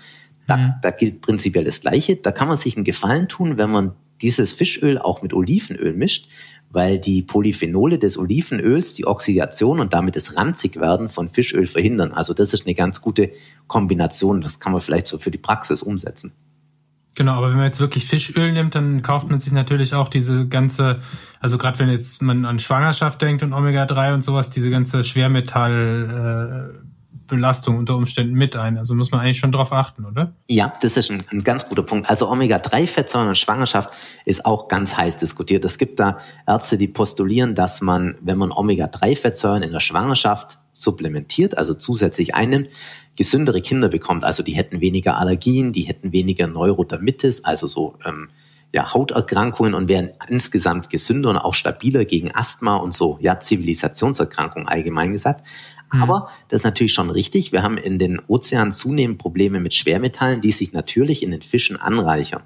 Da, 0.46 0.56
mhm. 0.56 0.74
da 0.82 0.90
gilt 0.90 1.20
prinzipiell 1.20 1.64
das 1.64 1.80
Gleiche. 1.80 2.16
Da 2.16 2.32
kann 2.32 2.48
man 2.48 2.56
sich 2.56 2.76
einen 2.76 2.84
Gefallen 2.84 3.28
tun, 3.28 3.58
wenn 3.58 3.70
man 3.70 3.92
dieses 4.22 4.52
Fischöl 4.52 4.98
auch 4.98 5.22
mit 5.22 5.34
Olivenöl 5.34 5.92
mischt, 5.92 6.28
weil 6.70 6.98
die 6.98 7.22
Polyphenole 7.22 7.98
des 7.98 8.16
Olivenöls 8.18 8.94
die 8.94 9.06
Oxidation 9.06 9.80
und 9.80 9.92
damit 9.92 10.16
das 10.16 10.36
Ranzigwerden 10.36 11.08
von 11.08 11.28
Fischöl 11.28 11.66
verhindern. 11.66 12.12
Also 12.12 12.32
das 12.32 12.54
ist 12.54 12.64
eine 12.66 12.74
ganz 12.74 13.02
gute 13.02 13.32
Kombination. 13.66 14.40
Das 14.40 14.58
kann 14.58 14.72
man 14.72 14.80
vielleicht 14.80 15.06
so 15.06 15.18
für 15.18 15.30
die 15.30 15.38
Praxis 15.38 15.82
umsetzen. 15.82 16.32
Genau, 17.16 17.32
aber 17.32 17.48
wenn 17.48 17.56
man 17.56 17.64
jetzt 17.64 17.80
wirklich 17.80 18.04
Fischöl 18.04 18.52
nimmt, 18.52 18.74
dann 18.74 19.00
kauft 19.00 19.30
man 19.30 19.40
sich 19.40 19.50
natürlich 19.50 19.94
auch 19.94 20.08
diese 20.08 20.46
ganze, 20.46 21.00
also 21.40 21.56
gerade 21.56 21.78
wenn 21.78 21.88
jetzt 21.88 22.20
man 22.20 22.44
an 22.44 22.58
Schwangerschaft 22.58 23.22
denkt 23.22 23.42
und 23.42 23.54
Omega-3 23.54 24.12
und 24.12 24.22
sowas, 24.22 24.50
diese 24.50 24.70
ganze 24.70 25.02
Schwermetall 25.02 26.74
äh, 26.82 26.86
Belastung 27.26 27.78
unter 27.78 27.96
Umständen 27.96 28.34
mit 28.34 28.54
ein. 28.54 28.78
Also 28.78 28.94
muss 28.94 29.10
man 29.10 29.20
eigentlich 29.20 29.38
schon 29.38 29.50
drauf 29.50 29.72
achten, 29.72 30.04
oder? 30.04 30.32
Ja, 30.48 30.74
das 30.82 30.96
ist 30.96 31.10
ein, 31.10 31.24
ein 31.32 31.42
ganz 31.42 31.68
guter 31.68 31.82
Punkt. 31.82 32.08
Also 32.08 32.30
Omega-3-Fettsäuren 32.30 33.28
und 33.28 33.38
Schwangerschaft 33.38 33.90
ist 34.24 34.44
auch 34.44 34.68
ganz 34.68 34.96
heiß 34.96 35.16
diskutiert. 35.16 35.64
Es 35.64 35.78
gibt 35.78 35.98
da 35.98 36.18
Ärzte, 36.46 36.78
die 36.78 36.88
postulieren, 36.88 37.54
dass 37.54 37.80
man, 37.80 38.16
wenn 38.20 38.38
man 38.38 38.52
Omega-3-Fettsäuren 38.52 39.62
in 39.62 39.72
der 39.72 39.80
Schwangerschaft 39.80 40.58
supplementiert, 40.72 41.56
also 41.56 41.74
zusätzlich 41.74 42.34
einnimmt, 42.34 42.68
gesündere 43.16 43.60
Kinder 43.60 43.88
bekommt. 43.88 44.24
Also 44.24 44.42
die 44.42 44.52
hätten 44.52 44.80
weniger 44.80 45.18
Allergien, 45.18 45.72
die 45.72 45.82
hätten 45.82 46.12
weniger 46.12 46.46
Neurodermitis, 46.46 47.44
also 47.44 47.66
so 47.66 47.94
ähm, 48.04 48.28
ja, 48.72 48.92
Hauterkrankungen 48.92 49.74
und 49.74 49.88
wären 49.88 50.10
insgesamt 50.28 50.90
gesünder 50.90 51.30
und 51.30 51.38
auch 51.38 51.54
stabiler 51.54 52.04
gegen 52.04 52.34
Asthma 52.34 52.76
und 52.76 52.92
so, 52.92 53.16
ja, 53.20 53.40
Zivilisationserkrankungen 53.40 54.68
allgemein 54.68 55.12
gesagt. 55.12 55.46
Mhm. 55.92 56.02
Aber 56.02 56.28
das 56.48 56.60
ist 56.60 56.64
natürlich 56.64 56.92
schon 56.92 57.10
richtig. 57.10 57.52
Wir 57.52 57.62
haben 57.62 57.78
in 57.78 57.98
den 57.98 58.20
Ozeanen 58.26 58.72
zunehmend 58.72 59.18
Probleme 59.18 59.60
mit 59.60 59.74
Schwermetallen, 59.74 60.40
die 60.40 60.52
sich 60.52 60.72
natürlich 60.72 61.22
in 61.22 61.30
den 61.30 61.42
Fischen 61.42 61.76
anreichern. 61.76 62.42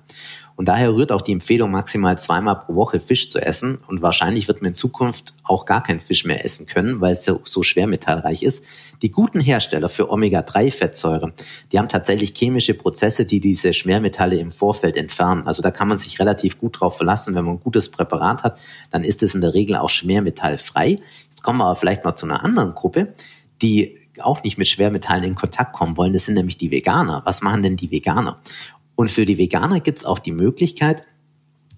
Und 0.60 0.66
daher 0.66 0.94
rührt 0.94 1.10
auch 1.10 1.22
die 1.22 1.32
Empfehlung, 1.32 1.70
maximal 1.70 2.18
zweimal 2.18 2.54
pro 2.56 2.74
Woche 2.74 3.00
Fisch 3.00 3.30
zu 3.30 3.38
essen. 3.38 3.78
Und 3.86 4.02
wahrscheinlich 4.02 4.46
wird 4.46 4.60
man 4.60 4.68
in 4.68 4.74
Zukunft 4.74 5.32
auch 5.42 5.64
gar 5.64 5.82
keinen 5.82 6.00
Fisch 6.00 6.26
mehr 6.26 6.44
essen 6.44 6.66
können, 6.66 7.00
weil 7.00 7.12
es 7.12 7.24
so, 7.24 7.40
so 7.44 7.62
schwermetallreich 7.62 8.42
ist. 8.42 8.66
Die 9.00 9.10
guten 9.10 9.40
Hersteller 9.40 9.88
für 9.88 10.10
Omega-3-Fettsäure, 10.10 11.32
die 11.72 11.78
haben 11.78 11.88
tatsächlich 11.88 12.34
chemische 12.36 12.74
Prozesse, 12.74 13.24
die 13.24 13.40
diese 13.40 13.72
Schwermetalle 13.72 14.36
im 14.36 14.52
Vorfeld 14.52 14.98
entfernen. 14.98 15.46
Also 15.46 15.62
da 15.62 15.70
kann 15.70 15.88
man 15.88 15.96
sich 15.96 16.20
relativ 16.20 16.58
gut 16.58 16.78
drauf 16.78 16.98
verlassen. 16.98 17.34
Wenn 17.34 17.46
man 17.46 17.54
ein 17.54 17.60
gutes 17.60 17.90
Präparat 17.90 18.42
hat, 18.42 18.60
dann 18.90 19.02
ist 19.02 19.22
es 19.22 19.34
in 19.34 19.40
der 19.40 19.54
Regel 19.54 19.76
auch 19.76 19.88
schwermetallfrei. 19.88 20.98
Jetzt 21.40 21.44
kommen 21.44 21.60
wir 21.60 21.64
aber 21.64 21.76
vielleicht 21.76 22.04
mal 22.04 22.16
zu 22.16 22.26
einer 22.26 22.44
anderen 22.44 22.74
Gruppe, 22.74 23.14
die 23.62 23.98
auch 24.20 24.42
nicht 24.42 24.58
mit 24.58 24.68
Schwermetallen 24.68 25.24
in 25.24 25.34
Kontakt 25.34 25.72
kommen 25.72 25.96
wollen. 25.96 26.12
Das 26.12 26.26
sind 26.26 26.34
nämlich 26.34 26.58
die 26.58 26.70
Veganer. 26.70 27.22
Was 27.24 27.40
machen 27.40 27.62
denn 27.62 27.78
die 27.78 27.90
Veganer? 27.90 28.42
Und 28.94 29.10
für 29.10 29.24
die 29.24 29.38
Veganer 29.38 29.80
gibt 29.80 30.00
es 30.00 30.04
auch 30.04 30.18
die 30.18 30.32
Möglichkeit, 30.32 31.02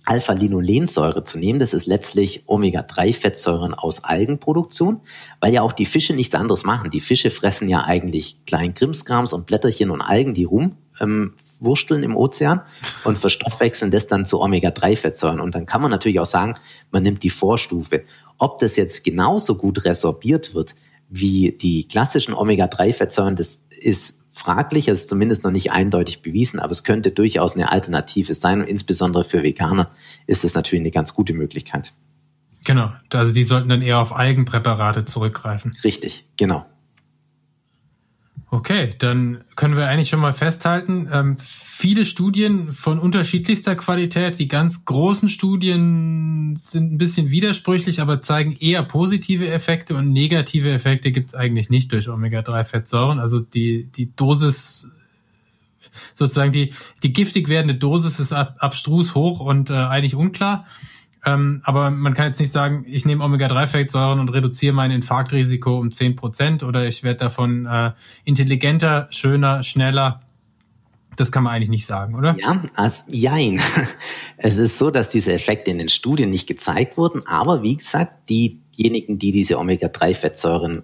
Alpha-Linolensäure 0.04 1.22
zu 1.22 1.38
nehmen. 1.38 1.60
Das 1.60 1.74
ist 1.74 1.86
letztlich 1.86 2.42
Omega-3-Fettsäuren 2.48 3.72
aus 3.72 4.02
Algenproduktion, 4.02 5.02
weil 5.38 5.52
ja 5.52 5.62
auch 5.62 5.74
die 5.74 5.86
Fische 5.86 6.12
nichts 6.12 6.34
anderes 6.34 6.64
machen. 6.64 6.90
Die 6.90 7.00
Fische 7.00 7.30
fressen 7.30 7.68
ja 7.68 7.84
eigentlich 7.84 8.44
kleinen 8.46 8.74
Krimskrams 8.74 9.32
und 9.32 9.46
Blätterchen 9.46 9.92
und 9.92 10.00
Algen, 10.00 10.34
die 10.34 10.42
rum 10.42 10.76
ähm, 11.00 11.34
im 11.90 12.16
Ozean 12.16 12.62
und 13.04 13.18
verstoffwechseln 13.18 13.90
das 13.90 14.08
dann 14.08 14.26
zu 14.26 14.40
Omega-3-Fettsäuren. 14.40 15.40
Und 15.40 15.54
dann 15.54 15.66
kann 15.66 15.80
man 15.82 15.90
natürlich 15.90 16.18
auch 16.20 16.26
sagen, 16.26 16.56
man 16.90 17.02
nimmt 17.02 17.22
die 17.22 17.30
Vorstufe. 17.30 18.04
Ob 18.38 18.58
das 18.58 18.76
jetzt 18.76 19.04
genauso 19.04 19.56
gut 19.56 19.84
resorbiert 19.84 20.54
wird 20.54 20.74
wie 21.08 21.52
die 21.52 21.86
klassischen 21.86 22.34
Omega-3-Fettsäuren. 22.34 23.36
Das 23.36 23.64
ist 23.78 24.20
fraglich, 24.32 24.88
ist 24.88 25.08
zumindest 25.08 25.44
noch 25.44 25.50
nicht 25.50 25.70
eindeutig 25.70 26.22
bewiesen, 26.22 26.58
aber 26.58 26.70
es 26.70 26.84
könnte 26.84 27.10
durchaus 27.10 27.54
eine 27.54 27.70
Alternative 27.70 28.34
sein 28.34 28.60
und 28.60 28.66
insbesondere 28.66 29.24
für 29.24 29.42
Veganer 29.42 29.90
ist 30.26 30.44
es 30.44 30.54
natürlich 30.54 30.80
eine 30.80 30.90
ganz 30.90 31.12
gute 31.14 31.34
Möglichkeit. 31.34 31.92
Genau, 32.64 32.92
also 33.12 33.34
die 33.34 33.44
sollten 33.44 33.68
dann 33.68 33.82
eher 33.82 33.98
auf 33.98 34.14
Algenpräparate 34.14 35.04
zurückgreifen. 35.04 35.76
Richtig, 35.84 36.26
genau. 36.36 36.64
Okay, 38.54 38.94
dann 38.98 39.44
können 39.56 39.78
wir 39.78 39.88
eigentlich 39.88 40.10
schon 40.10 40.20
mal 40.20 40.34
festhalten, 40.34 41.08
ähm, 41.10 41.38
viele 41.38 42.04
Studien 42.04 42.74
von 42.74 42.98
unterschiedlichster 42.98 43.76
Qualität. 43.76 44.38
Die 44.38 44.46
ganz 44.46 44.84
großen 44.84 45.30
Studien 45.30 46.54
sind 46.56 46.92
ein 46.92 46.98
bisschen 46.98 47.30
widersprüchlich, 47.30 48.02
aber 48.02 48.20
zeigen 48.20 48.54
eher 48.60 48.82
positive 48.82 49.48
Effekte 49.48 49.96
und 49.96 50.12
negative 50.12 50.70
Effekte 50.70 51.12
gibt 51.12 51.30
es 51.30 51.34
eigentlich 51.34 51.70
nicht 51.70 51.90
durch 51.92 52.10
Omega-3-Fettsäuren. 52.10 53.20
Also 53.20 53.40
die, 53.40 53.84
die 53.84 54.14
Dosis, 54.14 54.90
sozusagen 56.14 56.52
die, 56.52 56.74
die 57.02 57.14
giftig 57.14 57.48
werdende 57.48 57.76
Dosis 57.76 58.20
ist 58.20 58.34
ab, 58.34 58.56
abstrus 58.58 59.14
hoch 59.14 59.40
und 59.40 59.70
äh, 59.70 59.72
eigentlich 59.72 60.14
unklar. 60.14 60.66
Ähm, 61.24 61.60
aber 61.64 61.90
man 61.90 62.14
kann 62.14 62.26
jetzt 62.26 62.40
nicht 62.40 62.50
sagen, 62.50 62.84
ich 62.88 63.04
nehme 63.04 63.22
Omega-3-Fettsäuren 63.24 64.18
und 64.18 64.28
reduziere 64.30 64.74
mein 64.74 64.90
Infarktrisiko 64.90 65.78
um 65.78 65.92
zehn 65.92 66.16
Prozent 66.16 66.62
oder 66.62 66.86
ich 66.86 67.04
werde 67.04 67.18
davon 67.18 67.66
äh, 67.66 67.92
intelligenter, 68.24 69.06
schöner, 69.10 69.62
schneller. 69.62 70.22
Das 71.14 71.30
kann 71.30 71.44
man 71.44 71.54
eigentlich 71.54 71.68
nicht 71.68 71.86
sagen, 71.86 72.14
oder? 72.14 72.34
Ja, 72.38 72.62
als 72.74 73.04
jein. 73.08 73.60
Es 74.36 74.56
ist 74.56 74.78
so, 74.78 74.90
dass 74.90 75.08
diese 75.08 75.32
Effekte 75.32 75.70
in 75.70 75.78
den 75.78 75.88
Studien 75.88 76.30
nicht 76.30 76.48
gezeigt 76.48 76.96
wurden, 76.96 77.24
aber 77.26 77.62
wie 77.62 77.76
gesagt, 77.76 78.28
diejenigen, 78.28 79.20
die 79.20 79.30
diese 79.30 79.58
Omega-3-Fettsäuren 79.58 80.82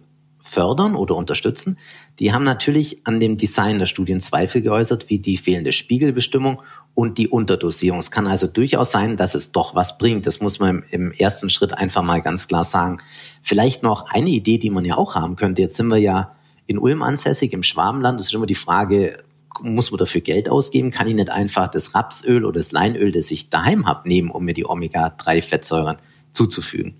fördern 0.58 0.96
oder 0.96 1.14
unterstützen, 1.14 1.78
die 2.18 2.32
haben 2.32 2.42
natürlich 2.42 3.02
an 3.04 3.20
dem 3.20 3.36
Design 3.36 3.78
der 3.78 3.86
Studien 3.86 4.20
Zweifel 4.20 4.60
geäußert, 4.60 5.08
wie 5.08 5.20
die 5.20 5.36
fehlende 5.36 5.72
Spiegelbestimmung 5.72 6.60
und 6.94 7.16
die 7.16 7.28
Unterdosierung. 7.28 8.00
Es 8.00 8.10
kann 8.10 8.26
also 8.26 8.48
durchaus 8.48 8.90
sein, 8.90 9.16
dass 9.16 9.36
es 9.36 9.52
doch 9.52 9.76
was 9.76 9.98
bringt. 9.98 10.26
Das 10.26 10.40
muss 10.40 10.58
man 10.58 10.82
im 10.90 11.12
ersten 11.12 11.48
Schritt 11.48 11.74
einfach 11.74 12.02
mal 12.02 12.22
ganz 12.22 12.48
klar 12.48 12.64
sagen. 12.64 12.98
Vielleicht 13.40 13.84
noch 13.84 14.10
eine 14.10 14.30
Idee, 14.30 14.58
die 14.58 14.70
man 14.70 14.84
ja 14.84 14.96
auch 14.96 15.14
haben 15.14 15.36
könnte. 15.36 15.62
Jetzt 15.62 15.76
sind 15.76 15.86
wir 15.86 15.98
ja 15.98 16.34
in 16.66 16.80
Ulm 16.80 17.04
ansässig, 17.04 17.52
im 17.52 17.62
Schwabenland. 17.62 18.18
Das 18.18 18.26
ist 18.26 18.34
immer 18.34 18.46
die 18.46 18.56
Frage, 18.56 19.22
muss 19.60 19.92
man 19.92 19.98
dafür 19.98 20.22
Geld 20.22 20.48
ausgeben? 20.48 20.90
Kann 20.90 21.06
ich 21.06 21.14
nicht 21.14 21.30
einfach 21.30 21.68
das 21.68 21.94
Rapsöl 21.94 22.44
oder 22.44 22.58
das 22.58 22.72
Leinöl, 22.72 23.12
das 23.12 23.30
ich 23.30 23.48
daheim 23.48 23.86
habe, 23.86 24.08
nehmen, 24.08 24.32
um 24.32 24.44
mir 24.44 24.54
die 24.54 24.68
Omega-3-Fettsäuren 24.68 25.98
zuzufügen? 26.32 26.96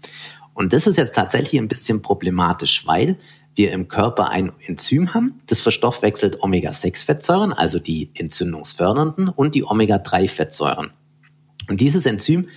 Und 0.59 0.73
das 0.73 0.89
ist 0.89 0.97
jetzt 0.97 1.15
tatsächlich 1.15 1.61
ein 1.61 1.69
bisschen 1.69 2.03
problematisch, 2.03 2.85
weil 2.85 3.17
wir 3.59 3.73
im 3.73 3.89
Körper 3.89 4.31
ein 4.31 4.53
Enzym 4.65 5.13
haben, 5.13 5.43
das 5.47 5.61
verstoffwechselt 5.61 6.43
Omega-6-Fettsäuren, 6.43 7.53
also 7.53 7.81
die 7.81 8.11
entzündungsfördernden, 8.15 9.29
und 9.29 9.55
die 9.55 9.65
Omega-3-Fettsäuren. 9.65 10.91
Und 11.69 11.81
dieses 11.81 12.07
Enzym 12.07 12.49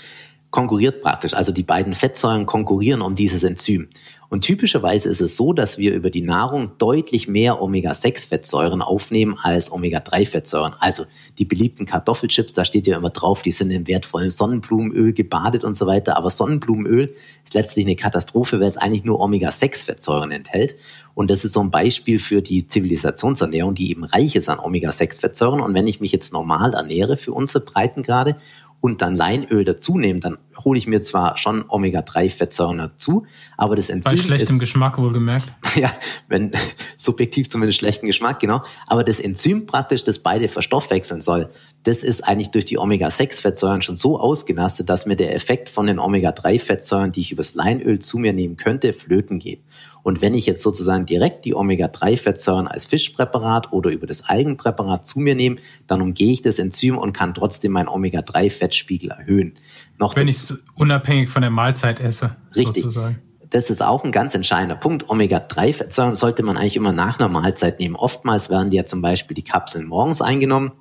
konkurriert 0.52 1.02
praktisch, 1.02 1.34
also 1.34 1.52
die 1.52 1.64
beiden 1.64 1.96
Fettsäuren 1.96 2.46
konkurrieren 2.46 3.02
um 3.02 3.16
dieses 3.16 3.44
Enzym. 3.44 3.90
Und 4.32 4.46
typischerweise 4.46 5.10
ist 5.10 5.20
es 5.20 5.36
so, 5.36 5.52
dass 5.52 5.78
wir 5.78 5.94
über 5.94 6.10
die 6.10 6.22
Nahrung 6.22 6.72
deutlich 6.78 7.28
mehr 7.28 7.62
Omega-6-Fettsäuren 7.62 8.82
aufnehmen 8.82 9.36
als 9.38 9.74
Omega-3-Fettsäuren. 9.74 10.74
Also 10.80 11.04
die 11.38 11.44
beliebten 11.44 11.86
Kartoffelchips, 11.86 12.54
da 12.54 12.63
steht 12.63 12.88
ja 12.88 12.96
immer 12.96 13.10
drauf, 13.10 13.41
die 13.41 13.52
sind 13.52 13.72
in 13.72 13.88
wertvollem 13.88 14.30
Sonnenblumenöl 14.30 15.12
gebadet 15.12 15.65
und 15.65 15.76
so 15.76 15.86
weiter. 15.86 16.15
Aber 16.15 16.30
Sonnenblumenöl 16.30 17.13
ist 17.44 17.54
letztlich 17.54 17.86
eine 17.86 17.98
Katastrophe, 17.98 18.62
weil 18.62 18.70
es 18.70 18.78
eigentlich 18.78 19.04
nur 19.04 19.20
Omega-6-Fettsäuren 19.20 20.32
enthält. 20.32 20.78
Und 21.13 21.30
das 21.30 21.44
ist 21.44 21.52
so 21.52 21.60
ein 21.60 21.70
Beispiel 21.70 22.17
für 22.17 22.41
die 22.41 22.65
Zivilisationsernährung, 22.65 23.76
die 23.76 23.91
eben 23.91 24.06
reich 24.06 24.38
ist 24.38 24.48
an 24.48 24.60
Omega-6-Fettsäuren. 24.60 25.60
Und 25.60 25.74
wenn 25.74 25.88
ich 25.88 26.00
mich 26.00 26.13
jetzt 26.13 26.32
normal 26.32 26.74
ernähre 26.74 27.17
für 27.17 27.34
unsere 27.34 27.65
Breitengrade 27.65 28.38
und 28.82 29.02
dann 29.04 29.15
Leinöl 29.15 29.63
dazu 29.63 29.98
nehme, 29.98 30.20
dann 30.20 30.38
hole 30.65 30.78
ich 30.78 30.88
mir 30.88 31.02
zwar 31.02 31.38
schon 31.38 31.63
Omega-3-Fettsäuren 31.67 32.80
dazu, 32.80 33.26
aber 33.56 33.76
das 33.76 33.89
Enzym 33.89 34.12
Bei 34.12 34.17
schlechtem 34.17 34.56
ist, 34.56 34.60
Geschmack 34.60 34.98
wohlgemerkt. 34.98 35.52
Ja, 35.76 35.94
wenn 36.28 36.52
subjektiv 36.98 37.50
zumindest 37.50 37.80
schlechten 37.80 38.06
Geschmack, 38.06 38.41
genau. 38.41 38.62
Aber 38.88 39.06
das 39.06 39.22
Enzym 39.22 39.67
praktisch, 39.67 40.04
das 40.04 40.20
beide 40.20 40.50
verstoffwechseln 40.50 41.22
soll, 41.22 41.50
das 41.84 42.04
ist 42.04 42.28
eigentlich 42.28 42.52
durch 42.52 42.65
die 42.65 42.78
Omega-6-Fettsäuren 42.78 43.82
schon 43.82 43.96
so 43.96 44.20
ausgenastet, 44.20 44.89
dass 44.89 45.06
mir 45.06 45.15
der 45.15 45.34
Effekt 45.34 45.70
von 45.70 45.88
den 45.88 46.00
Omega-3-Fettsäuren, 46.00 47.12
die 47.12 47.22
ich 47.22 47.32
übers 47.32 47.54
Leinöl 47.54 48.00
zu 48.00 48.17
mir 48.17 48.34
nehmen 48.34 48.58
könnte, 48.58 48.94
flöten 48.94 49.39
geht. 49.39 49.62
Und 50.04 50.22
wenn 50.22 50.34
ich 50.34 50.46
jetzt 50.46 50.62
sozusagen 50.64 51.06
direkt 51.06 51.46
die 51.46 51.56
Omega-3-Fettsäuren 51.56 52.68
als 52.68 52.86
Fischpräparat 52.86 53.72
oder 53.72 53.92
über 53.92 54.08
das 54.08 54.28
Algenpräparat 54.28 55.06
zu 55.06 55.20
mir 55.20 55.36
nehme, 55.36 55.58
dann 55.88 56.02
umgehe 56.02 56.32
ich 56.32 56.42
das 56.42 56.60
Enzym 56.60 56.98
und 56.98 57.14
kann 57.14 57.34
trotzdem 57.34 57.72
meinen 57.72 57.88
Omega-3-Fettspiegel 57.88 59.12
erhöhen. 59.12 59.54
Noch 59.98 60.16
wenn 60.16 60.28
ich 60.28 60.38
es 60.38 60.64
unabhängig 60.76 61.30
von 61.30 61.42
der 61.42 61.52
Mahlzeit 61.52 62.00
esse. 62.00 62.36
Richtig. 62.56 62.84
Sozusagen. 62.84 63.20
Das 63.52 63.70
ist 63.70 63.84
auch 63.84 64.06
ein 64.06 64.14
ganz 64.14 64.34
entscheidender 64.34 64.78
Punkt. 64.78 65.10
Omega-3-Fettsäuren 65.10 66.16
sollte 66.16 66.42
man 66.42 66.56
eigentlich 66.56 66.78
immer 66.78 66.94
nach 66.94 67.20
einer 67.20 67.28
Mahlzeit 67.28 67.80
nehmen. 67.80 67.96
Oftmals 67.96 68.50
werden 68.50 68.72
ja 68.72 68.86
zum 68.86 69.02
Beispiel 69.02 69.36
die 69.36 69.44
Kapseln 69.44 69.86
morgens 69.86 70.22
eingenommen 70.22 70.72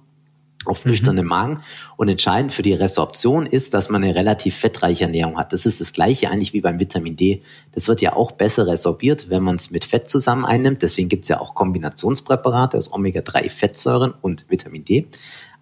auf 0.66 0.84
mhm. 0.84 0.90
nüchternem 0.92 1.26
Magen. 1.26 1.62
Und 1.96 2.08
entscheidend 2.08 2.52
für 2.52 2.62
die 2.62 2.74
Resorption 2.74 3.46
ist, 3.46 3.74
dass 3.74 3.90
man 3.90 4.02
eine 4.02 4.14
relativ 4.14 4.56
fettreiche 4.56 5.04
Ernährung 5.04 5.38
hat. 5.38 5.52
Das 5.52 5.66
ist 5.66 5.80
das 5.80 5.92
Gleiche 5.92 6.30
eigentlich 6.30 6.52
wie 6.52 6.60
beim 6.60 6.78
Vitamin 6.78 7.16
D. 7.16 7.42
Das 7.72 7.88
wird 7.88 8.00
ja 8.00 8.14
auch 8.14 8.32
besser 8.32 8.66
resorbiert, 8.66 9.30
wenn 9.30 9.42
man 9.42 9.56
es 9.56 9.70
mit 9.70 9.84
Fett 9.84 10.08
zusammen 10.08 10.44
einnimmt. 10.44 10.82
Deswegen 10.82 11.08
gibt 11.08 11.24
es 11.24 11.28
ja 11.28 11.40
auch 11.40 11.54
Kombinationspräparate 11.54 12.76
aus 12.76 12.92
Omega-3-Fettsäuren 12.92 14.14
und 14.20 14.46
Vitamin 14.48 14.84
D. 14.84 15.06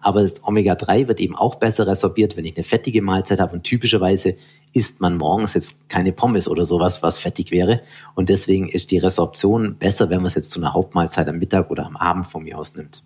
Aber 0.01 0.21
das 0.21 0.43
Omega-3 0.45 1.07
wird 1.09 1.19
eben 1.19 1.35
auch 1.35 1.55
besser 1.55 1.85
resorbiert, 1.85 2.37
wenn 2.37 2.45
ich 2.45 2.55
eine 2.55 2.63
fettige 2.63 3.01
Mahlzeit 3.01 3.39
habe. 3.39 3.53
Und 3.53 3.63
typischerweise 3.63 4.35
isst 4.71 5.01
man 5.01 5.17
morgens 5.17 5.55
jetzt 5.55 5.89
keine 5.89 6.13
Pommes 6.13 6.47
oder 6.47 6.63
sowas, 6.63 7.03
was 7.03 7.17
fettig 7.17 7.51
wäre. 7.51 7.81
Und 8.15 8.29
deswegen 8.29 8.69
ist 8.69 8.91
die 8.91 8.97
Resorption 8.97 9.77
besser, 9.77 10.09
wenn 10.09 10.17
man 10.17 10.27
es 10.27 10.35
jetzt 10.35 10.51
zu 10.51 10.59
einer 10.59 10.73
Hauptmahlzeit 10.73 11.27
am 11.27 11.37
Mittag 11.37 11.69
oder 11.69 11.85
am 11.85 11.97
Abend 11.97 12.27
von 12.27 12.43
mir 12.43 12.57
aus 12.57 12.75
nimmt. 12.75 13.03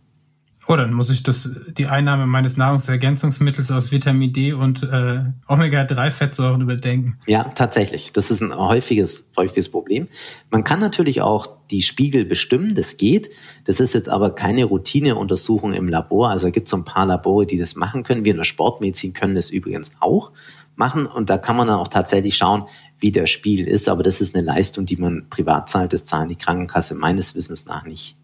Oh, 0.65 0.78
dann 0.78 0.93
muss 0.93 1.10
ich 1.10 1.23
das, 1.23 1.54
die 1.78 1.88
Einnahme 1.88 2.26
meines 2.26 2.56
Nahrungsergänzungsmittels 2.56 3.69
aus 3.71 3.91
Vitamin 3.91 4.32
D 4.32 4.54
und 4.54 4.82
äh, 4.84 5.19
Omega-3-Fettsäuren 5.47 6.62
überdenken. 6.62 7.17
Ja, 7.28 7.43
tatsächlich. 7.56 8.13
Das 8.13 8.32
ist 8.32 8.41
ein 8.41 8.56
häufiges, 8.56 9.28
häufiges 9.36 9.69
Problem. 9.69 10.08
Man 10.52 10.63
kann 10.63 10.80
natürlich 10.80 11.21
auch 11.21 11.47
die 11.69 11.82
Spiegel 11.82 12.23
bestimmen, 12.23 12.76
das 12.76 12.95
geht. 12.95 13.30
Das 13.65 13.82
ist 13.82 13.93
jetzt 13.93 14.08
aber 14.08 14.36
keine 14.36 14.63
Routineuntersuchung 14.63 15.73
im 15.73 15.89
Labor. 15.89 16.30
Also 16.30 16.49
gibt 16.49 16.67
es 16.67 16.71
so 16.71 16.78
ein 16.78 16.86
paar 16.86 17.06
Labore, 17.06 17.45
die 17.45 17.58
das 17.58 17.76
machen 17.76 18.04
können. 18.04 18.23
Wir 18.23 18.32
in 18.32 18.38
der 18.38 18.45
Sportmedizin 18.45 19.12
können 19.12 19.36
das 19.36 19.49
übrigens 19.49 19.91
auch 19.99 20.32
machen. 20.76 21.08
Und 21.08 21.30
da 21.30 21.38
kann 21.38 21.58
man 21.58 21.67
dann 21.67 21.80
auch 21.80 21.89
tatsächlich 21.89 22.38
schauen, 22.38 22.67
wie 22.99 23.12
der 23.12 23.28
Spiegel 23.28 23.67
ist. 23.67 23.89
Aber 23.89 24.02
das 24.02 24.21
ist 24.21 24.34
eine 24.34 24.45
Leistung, 24.45 24.86
die 24.86 24.95
man 24.95 25.28
privat 25.30 25.69
zahlt. 25.69 25.91
Das 25.91 26.06
zahlen 26.06 26.30
die 26.30 26.38
Krankenkasse 26.38 26.95
meines 26.95 27.36
Wissens 27.36 27.65
nach 27.65 27.84
nicht. 27.84 28.15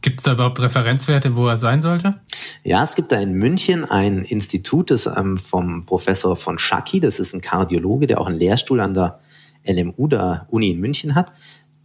Gibt 0.00 0.20
es 0.20 0.24
da 0.24 0.32
überhaupt 0.32 0.60
Referenzwerte, 0.60 1.34
wo 1.34 1.48
er 1.48 1.56
sein 1.56 1.82
sollte? 1.82 2.14
Ja, 2.62 2.84
es 2.84 2.94
gibt 2.94 3.10
da 3.10 3.20
in 3.20 3.32
München 3.32 3.84
ein 3.84 4.22
Institut 4.22 4.90
das, 4.90 5.06
ähm, 5.06 5.38
vom 5.38 5.86
Professor 5.86 6.36
von 6.36 6.58
Schacki, 6.58 7.00
das 7.00 7.18
ist 7.18 7.34
ein 7.34 7.40
Kardiologe, 7.40 8.06
der 8.06 8.20
auch 8.20 8.26
einen 8.26 8.38
Lehrstuhl 8.38 8.80
an 8.80 8.94
der 8.94 9.18
LMU, 9.66 10.06
der 10.06 10.46
Uni 10.50 10.70
in 10.70 10.80
München 10.80 11.14
hat. 11.14 11.32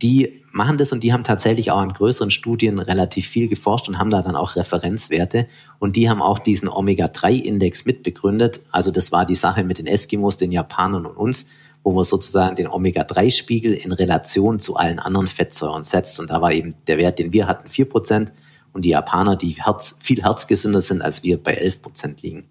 Die 0.02 0.44
machen 0.52 0.78
das 0.78 0.92
und 0.92 1.04
die 1.04 1.14
haben 1.14 1.24
tatsächlich 1.24 1.72
auch 1.72 1.80
an 1.80 1.94
größeren 1.94 2.30
Studien 2.30 2.78
relativ 2.78 3.28
viel 3.28 3.48
geforscht 3.48 3.88
und 3.88 3.98
haben 3.98 4.10
da 4.10 4.22
dann 4.22 4.36
auch 4.36 4.56
Referenzwerte. 4.56 5.48
Und 5.80 5.96
die 5.96 6.10
haben 6.10 6.22
auch 6.22 6.40
diesen 6.40 6.70
Omega-3-Index 6.70 7.86
mitbegründet. 7.86 8.62
Also 8.72 8.92
das 8.92 9.12
war 9.12 9.26
die 9.26 9.36
Sache 9.36 9.64
mit 9.64 9.80
den 9.80 9.88
Eskimos, 9.88 10.38
den 10.38 10.52
Japanern 10.52 11.06
und 11.06 11.18
uns 11.18 11.48
wo 11.84 11.92
man 11.92 12.04
sozusagen 12.04 12.56
den 12.56 12.68
Omega-3-Spiegel 12.68 13.74
in 13.74 13.92
Relation 13.92 14.60
zu 14.60 14.76
allen 14.76 15.00
anderen 15.00 15.28
Fettsäuren 15.28 15.84
setzt. 15.84 16.20
Und 16.20 16.30
da 16.30 16.42
war 16.42 16.52
eben 16.52 16.76
der 16.88 16.98
Wert, 16.98 17.20
den 17.20 17.34
wir 17.34 17.48
hatten, 17.48 17.68
4% 17.68 18.30
und 18.72 18.86
die 18.86 18.90
Japaner, 18.90 19.36
die 19.36 19.52
Herz, 19.52 19.98
viel 20.00 20.24
herzgesünder 20.24 20.82
sind 20.82 21.02
als 21.02 21.24
wir, 21.24 21.42
bei 21.42 21.60
11% 21.60 22.22
liegen. 22.22 22.50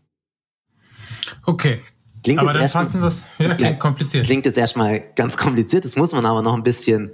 Okay. 1.47 1.81
Klingt 2.23 2.39
aber 2.39 2.53
dann 2.53 2.69
fassen 2.69 3.01
wir 3.01 3.09
es. 3.09 3.25
Ja, 3.39 3.55
klingt 3.55 3.81
kompliziert. 3.81 4.27
Klingt 4.27 4.47
jetzt 4.47 4.59
erstmal 4.59 5.03
ganz 5.17 5.37
kompliziert. 5.37 5.85
Das 5.85 5.97
muss 5.97 6.13
man 6.13 6.25
aber 6.25 6.43
noch 6.43 6.55
ein 6.55 6.63
bisschen 6.63 7.11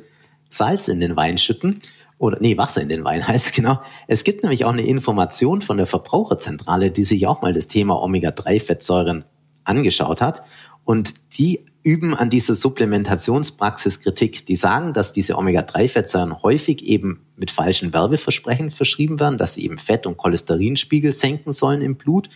Salz 0.51 0.89
in 0.89 1.01
den 1.01 1.17
Wein 1.17 1.39
schütten. 1.39 1.81
Oder 2.19 2.39
nee, 2.41 2.59
Wasser 2.59 2.83
in 2.83 2.89
den 2.89 3.05
Wein 3.05 3.27
heißt 3.29 3.55
genau. 3.55 3.81
Es 4.07 4.25
gibt 4.25 4.43
nämlich 4.43 4.65
auch 4.65 4.73
eine 4.73 4.87
Information 4.87 5.63
von 5.63 5.79
der 5.79 5.87
Verbraucherzentrale, 5.87 6.91
die 6.91 7.05
sich 7.05 7.27
auch 7.27 7.41
mal 7.41 7.55
das 7.55 7.69
Thema 7.69 8.03
Omega-3-Fettsäuren 8.03 9.25
angeschaut 9.65 10.21
hat. 10.21 10.43
Und 10.85 11.15
die 11.39 11.65
üben 11.89 12.15
an 12.15 12.29
dieser 12.29 12.55
Supplementationspraxis 12.55 14.01
Kritik. 14.01 14.45
Die 14.45 14.57
sagen, 14.57 14.93
dass 14.93 15.15
diese 15.15 15.39
Omega-3-Fettsäuren 15.39 16.43
häufig 16.43 16.85
eben 16.85 17.25
mit 17.37 17.51
falschen 17.51 17.95
Werbeversprechen 17.95 18.71
verschrieben 18.71 19.19
werden, 19.19 19.39
dass 19.39 19.55
sie 19.55 19.65
eben 19.65 19.79
Fett- 19.79 20.07
und 20.07 20.19
Cholesterinspiegel 20.19 21.15
senken 21.15 21.55
sollen 21.55 21.81
im 21.81 21.97
Blut. 21.97 22.29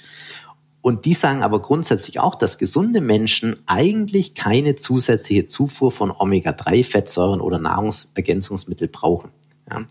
Und 0.80 1.04
die 1.04 1.12
sagen 1.12 1.42
aber 1.42 1.60
grundsätzlich 1.60 2.18
auch, 2.18 2.34
dass 2.34 2.56
gesunde 2.56 3.02
Menschen 3.02 3.56
eigentlich 3.66 4.34
keine 4.34 4.76
zusätzliche 4.76 5.46
Zufuhr 5.46 5.92
von 5.92 6.10
Omega-3-Fettsäuren 6.10 7.42
oder 7.42 7.58
Nahrungsergänzungsmittel 7.58 8.88
brauchen. 8.88 9.32
Ja. 9.70 9.84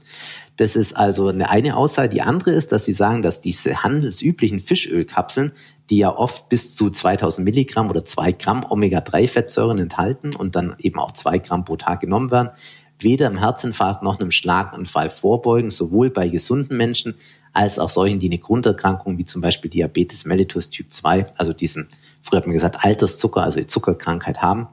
Das 0.58 0.76
ist 0.76 0.98
also 0.98 1.28
eine, 1.28 1.50
eine 1.50 1.78
Aussage. 1.78 2.10
Die 2.10 2.22
andere 2.22 2.52
ist, 2.52 2.72
dass 2.72 2.86
sie 2.86 2.94
sagen, 2.94 3.22
dass 3.22 3.42
diese 3.42 3.84
handelsüblichen 3.84 4.60
Fischölkapseln, 4.60 5.52
die 5.92 5.98
ja 5.98 6.16
oft 6.16 6.48
bis 6.48 6.74
zu 6.74 6.90
2000 6.90 7.44
Milligramm 7.44 7.90
oder 7.90 8.06
zwei 8.06 8.32
Gramm 8.32 8.66
Omega-3-Fettsäuren 8.68 9.78
enthalten 9.78 10.34
und 10.34 10.56
dann 10.56 10.76
eben 10.80 10.98
auch 10.98 11.12
zwei 11.12 11.38
Gramm 11.38 11.66
pro 11.66 11.76
Tag 11.76 12.00
genommen 12.00 12.32
werden, 12.32 12.50
weder 12.98 13.28
im 13.28 13.38
Herzinfarkt 13.38 14.02
noch 14.02 14.18
einem 14.18 14.32
Schlaganfall 14.32 15.10
vorbeugen, 15.10 15.70
sowohl 15.70 16.10
bei 16.10 16.30
gesunden 16.30 16.78
Menschen 16.78 17.16
als 17.52 17.78
auch 17.78 17.90
solchen, 17.90 18.20
die 18.20 18.30
eine 18.30 18.38
Grunderkrankung 18.38 19.18
wie 19.18 19.26
zum 19.26 19.42
Beispiel 19.42 19.70
Diabetes 19.70 20.24
mellitus 20.24 20.70
Typ 20.70 20.94
2, 20.94 21.26
also 21.38 21.52
diesen, 21.52 21.90
früher 22.22 22.38
hat 22.38 22.48
man 22.48 22.54
gesagt, 22.54 22.86
Alterszucker, 22.86 23.44
also 23.44 23.60
die 23.60 23.68
Zuckerkrankheit 23.68 24.42
haben. 24.42 24.70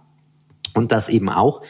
Und 0.74 0.92
dass 0.92 1.08
eben 1.08 1.30
auch 1.30 1.62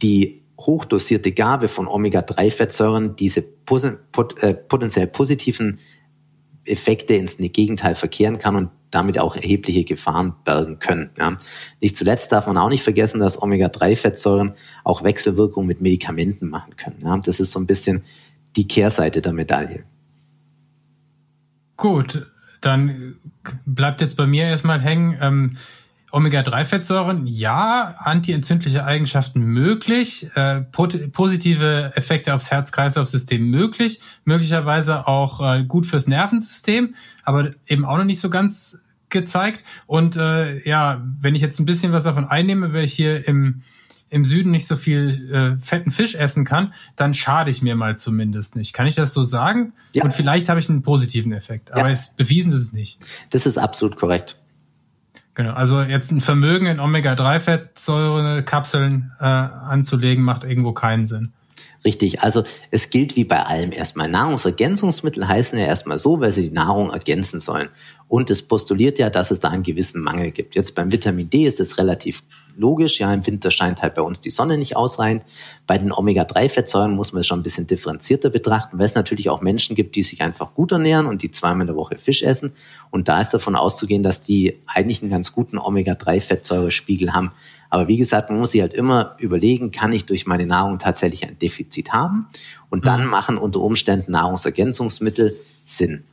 die 0.00 0.42
hochdosierte 0.58 1.32
Gabe 1.32 1.68
von 1.68 1.88
Omega-3-Fettsäuren 1.88 3.16
diese 3.16 3.40
äh, 3.40 4.54
potenziell 4.54 5.08
positiven 5.08 5.78
Effekte 6.66 7.14
ins 7.14 7.36
Gegenteil 7.38 7.94
verkehren 7.94 8.38
kann 8.38 8.56
und 8.56 8.70
damit 8.90 9.18
auch 9.18 9.36
erhebliche 9.36 9.84
Gefahren 9.84 10.34
bergen 10.44 10.78
können. 10.78 11.10
Ja. 11.18 11.38
Nicht 11.80 11.96
zuletzt 11.96 12.30
darf 12.32 12.46
man 12.46 12.56
auch 12.56 12.68
nicht 12.68 12.84
vergessen, 12.84 13.20
dass 13.20 13.40
Omega-3-Fettsäuren 13.42 14.54
auch 14.84 15.02
Wechselwirkungen 15.02 15.66
mit 15.66 15.80
Medikamenten 15.80 16.48
machen 16.48 16.76
können. 16.76 17.00
Ja. 17.02 17.18
Das 17.18 17.40
ist 17.40 17.50
so 17.50 17.58
ein 17.58 17.66
bisschen 17.66 18.04
die 18.56 18.68
Kehrseite 18.68 19.20
der 19.20 19.32
Medaille. 19.32 19.84
Gut, 21.76 22.26
dann 22.60 23.16
bleibt 23.66 24.00
jetzt 24.00 24.16
bei 24.16 24.26
mir 24.26 24.44
erstmal 24.44 24.80
hängen. 24.80 25.18
Ähm, 25.20 25.56
Omega-3-Fettsäuren, 26.14 27.26
ja, 27.26 27.96
antientzündliche 27.98 28.84
Eigenschaften 28.84 29.40
möglich, 29.40 30.30
äh, 30.36 30.60
positive 30.60 31.92
Effekte 31.96 32.34
aufs 32.34 32.52
Herz-Kreislauf-System 32.52 33.50
möglich, 33.50 34.00
möglicherweise 34.24 35.08
auch 35.08 35.40
äh, 35.40 35.64
gut 35.64 35.86
fürs 35.86 36.06
Nervensystem, 36.06 36.94
aber 37.24 37.50
eben 37.66 37.84
auch 37.84 37.96
noch 37.96 38.04
nicht 38.04 38.20
so 38.20 38.30
ganz 38.30 38.78
gezeigt. 39.10 39.64
Und 39.86 40.16
äh, 40.16 40.66
ja, 40.68 41.02
wenn 41.20 41.34
ich 41.34 41.42
jetzt 41.42 41.58
ein 41.58 41.66
bisschen 41.66 41.92
was 41.92 42.04
davon 42.04 42.26
einnehme, 42.26 42.72
weil 42.72 42.84
ich 42.84 42.92
hier 42.92 43.26
im, 43.26 43.62
im 44.08 44.24
Süden 44.24 44.52
nicht 44.52 44.68
so 44.68 44.76
viel 44.76 45.32
äh, 45.32 45.60
fetten 45.60 45.90
Fisch 45.90 46.14
essen 46.14 46.44
kann, 46.44 46.72
dann 46.94 47.12
schade 47.12 47.50
ich 47.50 47.60
mir 47.60 47.74
mal 47.74 47.96
zumindest 47.96 48.54
nicht. 48.54 48.72
Kann 48.72 48.86
ich 48.86 48.94
das 48.94 49.14
so 49.14 49.24
sagen? 49.24 49.72
Ja. 49.92 50.04
Und 50.04 50.12
vielleicht 50.12 50.48
habe 50.48 50.60
ich 50.60 50.68
einen 50.68 50.82
positiven 50.82 51.32
Effekt, 51.32 51.72
aber 51.72 51.88
ja. 51.88 51.92
es 51.92 52.14
bewiesen 52.14 52.52
ist 52.52 52.60
es 52.60 52.72
nicht. 52.72 53.00
Das 53.30 53.46
ist 53.46 53.58
absolut 53.58 53.96
korrekt. 53.96 54.38
Genau, 55.34 55.52
also 55.52 55.82
jetzt 55.82 56.12
ein 56.12 56.20
Vermögen 56.20 56.66
in 56.66 56.78
Omega-3-Fettsäurekapseln 56.78 59.10
äh, 59.18 59.24
anzulegen, 59.24 60.22
macht 60.22 60.44
irgendwo 60.44 60.72
keinen 60.72 61.06
Sinn. 61.06 61.32
Richtig, 61.84 62.22
also 62.22 62.44
es 62.70 62.88
gilt 62.88 63.16
wie 63.16 63.24
bei 63.24 63.42
allem 63.42 63.72
erstmal. 63.72 64.08
Nahrungsergänzungsmittel 64.08 65.26
heißen 65.28 65.58
ja 65.58 65.66
erstmal 65.66 65.98
so, 65.98 66.20
weil 66.20 66.32
sie 66.32 66.48
die 66.48 66.54
Nahrung 66.54 66.90
ergänzen 66.90 67.40
sollen. 67.40 67.68
Und 68.14 68.30
es 68.30 68.42
postuliert 68.42 69.00
ja, 69.00 69.10
dass 69.10 69.32
es 69.32 69.40
da 69.40 69.48
einen 69.48 69.64
gewissen 69.64 70.00
Mangel 70.00 70.30
gibt. 70.30 70.54
Jetzt 70.54 70.76
beim 70.76 70.92
Vitamin 70.92 71.28
D 71.28 71.46
ist 71.46 71.58
es 71.58 71.78
relativ 71.78 72.22
logisch. 72.54 73.00
Ja, 73.00 73.12
im 73.12 73.26
Winter 73.26 73.50
scheint 73.50 73.82
halt 73.82 73.96
bei 73.96 74.02
uns 74.02 74.20
die 74.20 74.30
Sonne 74.30 74.56
nicht 74.56 74.76
ausreichend. 74.76 75.24
Bei 75.66 75.78
den 75.78 75.90
Omega-3-Fettsäuren 75.90 76.94
muss 76.94 77.12
man 77.12 77.22
es 77.22 77.26
schon 77.26 77.40
ein 77.40 77.42
bisschen 77.42 77.66
differenzierter 77.66 78.30
betrachten, 78.30 78.78
weil 78.78 78.84
es 78.84 78.94
natürlich 78.94 79.30
auch 79.30 79.40
Menschen 79.40 79.74
gibt, 79.74 79.96
die 79.96 80.04
sich 80.04 80.20
einfach 80.20 80.54
gut 80.54 80.70
ernähren 80.70 81.06
und 81.06 81.22
die 81.22 81.32
zweimal 81.32 81.62
in 81.62 81.66
der 81.66 81.74
Woche 81.74 81.98
Fisch 81.98 82.22
essen. 82.22 82.52
Und 82.92 83.08
da 83.08 83.20
ist 83.20 83.30
davon 83.30 83.56
auszugehen, 83.56 84.04
dass 84.04 84.22
die 84.22 84.60
eigentlich 84.66 85.02
einen 85.02 85.10
ganz 85.10 85.32
guten 85.32 85.58
Omega-3-Fettsäurespiegel 85.58 87.14
haben. 87.14 87.32
Aber 87.68 87.88
wie 87.88 87.96
gesagt, 87.96 88.30
man 88.30 88.38
muss 88.38 88.52
sich 88.52 88.60
halt 88.60 88.74
immer 88.74 89.16
überlegen, 89.18 89.72
kann 89.72 89.92
ich 89.92 90.06
durch 90.06 90.24
meine 90.24 90.46
Nahrung 90.46 90.78
tatsächlich 90.78 91.26
ein 91.26 91.36
Defizit 91.40 91.92
haben? 91.92 92.28
Und 92.70 92.86
dann 92.86 93.06
mhm. 93.06 93.10
machen 93.10 93.38
unter 93.38 93.58
Umständen 93.58 94.12
Nahrungsergänzungsmittel 94.12 95.34
Sinn. 95.64 96.04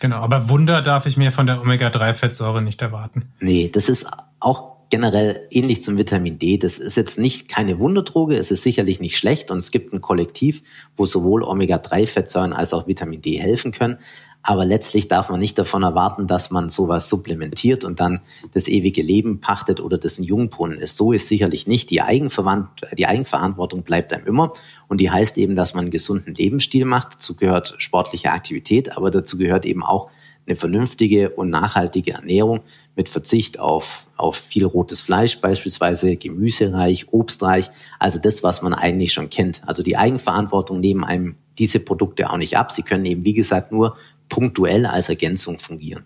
Genau, 0.00 0.16
aber 0.16 0.48
Wunder 0.48 0.82
darf 0.82 1.06
ich 1.06 1.16
mir 1.16 1.32
von 1.32 1.46
der 1.46 1.60
Omega-3-Fettsäure 1.60 2.62
nicht 2.62 2.82
erwarten. 2.82 3.32
Nee, 3.40 3.70
das 3.72 3.88
ist 3.88 4.06
auch 4.40 4.78
generell 4.90 5.46
ähnlich 5.50 5.82
zum 5.82 5.98
Vitamin 5.98 6.38
D. 6.38 6.56
Das 6.56 6.78
ist 6.78 6.96
jetzt 6.96 7.18
nicht 7.18 7.48
keine 7.48 7.78
Wunderdroge, 7.78 8.36
es 8.36 8.50
ist 8.50 8.62
sicherlich 8.62 9.00
nicht 9.00 9.18
schlecht 9.18 9.50
und 9.50 9.58
es 9.58 9.70
gibt 9.70 9.92
ein 9.92 10.00
Kollektiv, 10.00 10.62
wo 10.96 11.04
sowohl 11.04 11.42
Omega-3-Fettsäuren 11.42 12.52
als 12.52 12.72
auch 12.72 12.86
Vitamin 12.86 13.20
D 13.20 13.38
helfen 13.38 13.72
können. 13.72 13.98
Aber 14.42 14.64
letztlich 14.64 15.08
darf 15.08 15.28
man 15.28 15.40
nicht 15.40 15.58
davon 15.58 15.82
erwarten, 15.82 16.26
dass 16.26 16.50
man 16.50 16.70
sowas 16.70 17.08
supplementiert 17.08 17.84
und 17.84 18.00
dann 18.00 18.20
das 18.54 18.68
ewige 18.68 19.02
Leben 19.02 19.40
pachtet 19.40 19.80
oder 19.80 19.98
das 19.98 20.18
ein 20.18 20.24
Jungbrunnen 20.24 20.78
ist. 20.78 20.96
So 20.96 21.12
ist 21.12 21.28
sicherlich 21.28 21.66
nicht. 21.66 21.90
Die, 21.90 22.00
Eigenverwand 22.00 22.68
die 22.96 23.06
Eigenverantwortung 23.06 23.82
bleibt 23.82 24.12
einem 24.12 24.26
immer. 24.26 24.52
Und 24.86 25.00
die 25.00 25.10
heißt 25.10 25.36
eben, 25.38 25.54
dass 25.54 25.74
man 25.74 25.84
einen 25.84 25.90
gesunden 25.90 26.34
Lebensstil 26.34 26.84
macht. 26.84 27.16
Dazu 27.16 27.34
gehört 27.34 27.74
sportliche 27.78 28.30
Aktivität, 28.30 28.96
aber 28.96 29.10
dazu 29.10 29.36
gehört 29.36 29.66
eben 29.66 29.82
auch 29.82 30.08
eine 30.46 30.56
vernünftige 30.56 31.30
und 31.30 31.50
nachhaltige 31.50 32.12
Ernährung 32.12 32.60
mit 32.96 33.08
Verzicht 33.08 33.60
auf, 33.60 34.06
auf 34.16 34.36
viel 34.36 34.64
rotes 34.64 35.00
Fleisch, 35.00 35.40
beispielsweise 35.40 36.16
gemüsereich, 36.16 37.12
obstreich, 37.12 37.70
also 37.98 38.18
das, 38.18 38.42
was 38.42 38.62
man 38.62 38.72
eigentlich 38.72 39.12
schon 39.12 39.30
kennt. 39.30 39.60
Also 39.66 39.82
die 39.82 39.96
Eigenverantwortung 39.96 40.80
nehmen 40.80 41.04
einem 41.04 41.36
diese 41.58 41.80
Produkte 41.80 42.30
auch 42.30 42.38
nicht 42.38 42.56
ab. 42.56 42.72
Sie 42.72 42.82
können 42.82 43.04
eben, 43.04 43.24
wie 43.24 43.34
gesagt, 43.34 43.72
nur 43.72 43.96
punktuell 44.28 44.86
als 44.86 45.08
Ergänzung 45.08 45.58
fungieren. 45.58 46.04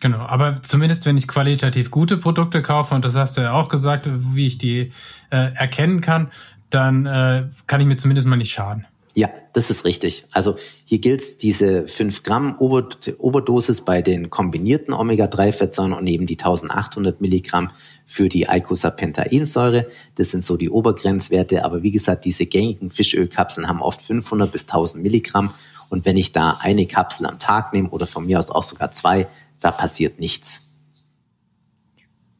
Genau, 0.00 0.20
aber 0.20 0.62
zumindest 0.62 1.04
wenn 1.04 1.18
ich 1.18 1.28
qualitativ 1.28 1.90
gute 1.90 2.16
Produkte 2.16 2.62
kaufe, 2.62 2.94
und 2.94 3.04
das 3.04 3.16
hast 3.16 3.36
du 3.36 3.42
ja 3.42 3.52
auch 3.52 3.68
gesagt, 3.68 4.08
wie 4.08 4.46
ich 4.46 4.56
die 4.56 4.92
äh, 5.30 5.52
erkennen 5.54 6.00
kann, 6.00 6.30
dann 6.70 7.04
äh, 7.04 7.48
kann 7.66 7.80
ich 7.80 7.86
mir 7.86 7.96
zumindest 7.96 8.26
mal 8.26 8.36
nicht 8.36 8.52
schaden. 8.52 8.86
Ja, 9.14 9.28
das 9.52 9.70
ist 9.70 9.84
richtig. 9.84 10.24
Also 10.30 10.56
hier 10.84 11.00
gilt 11.00 11.42
diese 11.42 11.88
5 11.88 12.22
Gramm 12.22 12.56
Ober 12.58 12.88
Oberdosis 13.18 13.80
bei 13.80 14.02
den 14.02 14.30
kombinierten 14.30 14.94
Omega-3-Fettsäuren 14.94 15.92
und 15.92 16.06
eben 16.06 16.26
die 16.26 16.38
1800 16.38 17.20
Milligramm 17.20 17.72
für 18.06 18.28
die 18.28 18.48
Eicosapentaensäure. 18.48 19.88
Das 20.14 20.30
sind 20.30 20.44
so 20.44 20.56
die 20.56 20.70
Obergrenzwerte. 20.70 21.64
Aber 21.64 21.82
wie 21.82 21.90
gesagt, 21.90 22.24
diese 22.24 22.46
gängigen 22.46 22.88
Fischölkapseln 22.88 23.68
haben 23.68 23.82
oft 23.82 24.00
500 24.00 24.52
bis 24.52 24.62
1000 24.68 25.02
Milligramm 25.02 25.54
und 25.90 26.06
wenn 26.06 26.16
ich 26.16 26.32
da 26.32 26.58
eine 26.60 26.86
Kapsel 26.86 27.26
am 27.26 27.38
Tag 27.38 27.74
nehme 27.74 27.90
oder 27.90 28.06
von 28.06 28.24
mir 28.24 28.38
aus 28.38 28.50
auch 28.50 28.62
sogar 28.62 28.92
zwei, 28.92 29.28
da 29.60 29.70
passiert 29.70 30.18
nichts. 30.18 30.62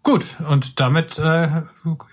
Gut, 0.02 0.24
und 0.48 0.80
damit 0.80 1.18
äh, 1.18 1.62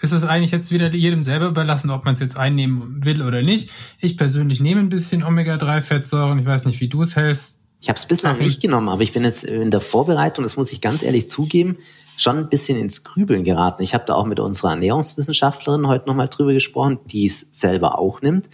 ist 0.02 0.12
es 0.12 0.26
eigentlich 0.26 0.52
jetzt 0.52 0.72
wieder 0.72 0.94
jedem 0.94 1.24
selber 1.24 1.48
überlassen, 1.48 1.90
ob 1.90 2.04
man 2.04 2.16
es 2.16 2.20
jetzt 2.20 2.38
einnehmen 2.38 3.06
will 3.06 3.22
oder 3.22 3.42
nicht. 3.42 3.70
Ich 4.02 4.18
persönlich 4.18 4.60
nehme 4.60 4.82
ein 4.82 4.90
bisschen 4.90 5.24
Omega-3-Fettsäuren. 5.24 6.38
Ich 6.40 6.46
weiß 6.46 6.66
nicht, 6.66 6.82
wie 6.82 6.90
du 6.90 7.02
es 7.02 7.16
hältst. 7.16 7.68
Ich 7.80 7.88
habe 7.88 7.98
es 7.98 8.06
bislang 8.06 8.40
nicht 8.40 8.62
genommen, 8.62 8.90
aber 8.90 9.04
ich 9.04 9.14
bin 9.14 9.24
jetzt 9.24 9.46
in 9.46 9.72
der 9.72 9.80
Vorbereitung, 9.80 10.44
das 10.44 10.58
muss 10.58 10.72
ich 10.74 10.82
ganz 10.82 11.02
ehrlich 11.02 11.30
zugeben, 11.30 11.78
schon 12.18 12.38
ein 12.38 12.50
bisschen 12.50 12.78
ins 12.78 13.04
Grübeln 13.04 13.44
geraten. 13.44 13.84
Ich 13.84 13.94
habe 13.94 14.04
da 14.06 14.16
auch 14.16 14.26
mit 14.26 14.40
unserer 14.40 14.72
Ernährungswissenschaftlerin 14.72 15.88
heute 15.88 16.08
nochmal 16.08 16.28
drüber 16.28 16.54
gesprochen, 16.54 17.00
die 17.06 17.28
es 17.28 17.48
selber 17.52 18.00
auch 18.00 18.22
nimmt. 18.22 18.50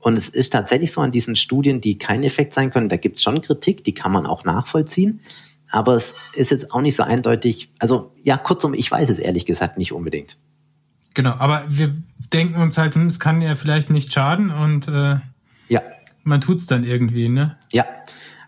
Und 0.00 0.16
es 0.16 0.28
ist 0.28 0.52
tatsächlich 0.52 0.92
so 0.92 1.02
an 1.02 1.12
diesen 1.12 1.36
Studien, 1.36 1.80
die 1.80 1.98
kein 1.98 2.22
Effekt 2.22 2.54
sein 2.54 2.70
können, 2.70 2.88
da 2.88 2.96
gibt 2.96 3.18
es 3.18 3.22
schon 3.22 3.42
Kritik, 3.42 3.84
die 3.84 3.94
kann 3.94 4.12
man 4.12 4.26
auch 4.26 4.44
nachvollziehen. 4.44 5.20
Aber 5.70 5.94
es 5.94 6.14
ist 6.32 6.50
jetzt 6.50 6.72
auch 6.72 6.80
nicht 6.80 6.96
so 6.96 7.02
eindeutig. 7.02 7.70
Also 7.78 8.12
ja, 8.22 8.36
kurzum, 8.36 8.74
ich 8.74 8.90
weiß 8.90 9.08
es 9.10 9.18
ehrlich 9.18 9.46
gesagt 9.46 9.78
nicht 9.78 9.92
unbedingt. 9.92 10.36
Genau, 11.14 11.34
aber 11.38 11.64
wir 11.68 11.94
denken 12.32 12.60
uns 12.60 12.78
halt, 12.78 12.94
hm, 12.94 13.06
es 13.06 13.20
kann 13.20 13.42
ja 13.42 13.54
vielleicht 13.56 13.90
nicht 13.90 14.12
schaden 14.12 14.50
und 14.50 14.88
äh, 14.88 15.16
ja. 15.68 15.82
man 16.24 16.40
tut's 16.40 16.66
dann 16.66 16.84
irgendwie, 16.84 17.28
ne? 17.28 17.56
Ja, 17.70 17.84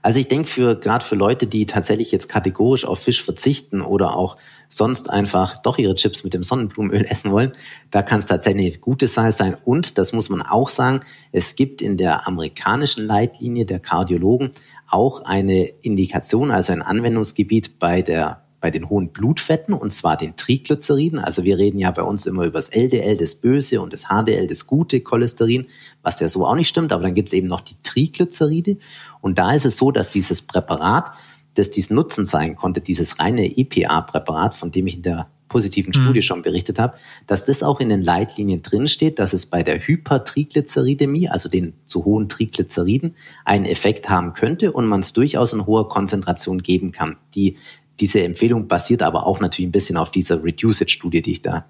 also 0.03 0.19
ich 0.19 0.27
denke 0.27 0.49
für 0.49 0.75
gerade 0.75 1.05
für 1.05 1.15
Leute, 1.15 1.47
die 1.47 1.65
tatsächlich 1.65 2.11
jetzt 2.11 2.29
kategorisch 2.29 2.85
auf 2.85 2.99
Fisch 2.99 3.23
verzichten 3.23 3.81
oder 3.81 4.17
auch 4.17 4.37
sonst 4.69 5.09
einfach 5.09 5.63
doch 5.63 5.79
ihre 5.79 5.95
Chips 5.95 6.25
mit 6.25 6.35
dem 6.35 6.43
Sonnenblumenöl 6.43 7.05
essen 7.09 7.31
wollen, 7.31 7.53
da 7.91 8.03
kann 8.03 8.19
es 8.19 8.27
tatsächlich 8.27 8.81
gutes 8.81 9.15
Salz 9.15 9.37
sein. 9.37 9.57
Und 9.65 9.99
das 9.99 10.13
muss 10.13 10.29
man 10.29 10.43
auch 10.43 10.69
sagen, 10.69 11.03
es 11.31 11.55
gibt 11.55 11.81
in 11.81 11.97
der 11.97 12.27
amerikanischen 12.27 13.07
Leitlinie 13.07 13.65
der 13.65 13.79
Kardiologen 13.79 14.51
auch 14.89 15.25
eine 15.25 15.67
Indikation, 15.83 16.51
also 16.51 16.73
ein 16.73 16.83
Anwendungsgebiet 16.83 17.79
bei 17.79 18.03
der 18.03 18.43
bei 18.63 18.71
den 18.71 18.89
hohen 18.89 19.09
Blutfetten, 19.09 19.75
und 19.75 19.93
zwar 19.93 20.17
den 20.17 20.37
Triglyceriden. 20.37 21.19
Also 21.19 21.43
wir 21.43 21.59
reden 21.59 21.79
ja 21.79 21.91
bei 21.91 22.03
uns 22.03 22.25
immer 22.27 22.45
über 22.45 22.59
das 22.59 22.69
LDL, 22.69 23.17
das 23.17 23.35
Böse, 23.35 23.83
und 23.83 23.93
das 23.93 24.05
HDL, 24.05 24.47
das 24.47 24.67
gute 24.67 25.01
Cholesterin, 25.01 25.67
was 26.03 26.21
ja 26.21 26.29
so 26.29 26.47
auch 26.47 26.55
nicht 26.55 26.69
stimmt. 26.69 26.93
Aber 26.93 27.03
dann 27.03 27.15
gibt 27.15 27.29
es 27.29 27.33
eben 27.35 27.49
noch 27.49 27.61
die 27.61 27.77
Triglyceride. 27.83 28.79
Und 29.21 29.39
da 29.39 29.53
ist 29.53 29.67
es 29.67 29.77
so, 29.77 29.91
dass 29.91 30.09
dieses 30.09 30.43
Präparat, 30.43 31.11
das 31.55 31.73
diesen 31.73 31.97
Nutzen 31.97 32.25
zeigen 32.25 32.55
konnte, 32.55 32.81
dieses 32.81 33.19
reine 33.19 33.59
EPA-Präparat, 33.59 34.55
von 34.55 34.71
dem 34.71 34.87
ich 34.87 34.95
in 34.95 35.03
der 35.03 35.27
positiven 35.53 35.93
Studie 35.93 36.21
mhm. 36.21 36.23
schon 36.23 36.43
berichtet 36.43 36.79
habe, 36.79 36.95
dass 37.27 37.45
das 37.45 37.63
auch 37.63 37.79
in 37.79 37.91
den 37.91 38.01
Leitlinien 38.01 38.63
drinsteht, 38.63 39.19
dass 39.19 39.35
es 39.35 39.45
bei 39.45 39.63
der 39.63 39.87
Hypertriglyceridämie, 39.87 41.29
also 41.29 41.51
den 41.51 41.75
zu 41.85 42.07
hohen 42.07 42.31
Triglyceriden, 42.31 43.15
einen 43.45 43.67
Effekt 43.67 44.09
haben 44.09 44.33
könnte 44.33 44.73
und 44.73 44.87
man 44.87 45.01
es 45.01 45.13
durchaus 45.13 45.53
in 45.53 45.67
hoher 45.67 45.91
Konzentration 45.91 46.63
geben 46.63 46.91
kann. 46.91 47.17
Die 47.35 47.59
Diese 48.01 48.23
Empfehlung 48.23 48.69
basiert 48.69 49.03
aber 49.03 49.27
auch 49.27 49.41
natürlich 49.41 49.69
ein 49.69 49.73
bisschen 49.73 49.97
auf 49.97 50.11
dieser 50.11 50.43
Reduce-It-Studie, 50.43 51.23
die 51.23 51.33
ich 51.33 51.43
da, 51.43 51.67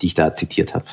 die 0.00 0.06
ich 0.06 0.14
da 0.14 0.34
zitiert 0.34 0.74
habe. 0.74 0.86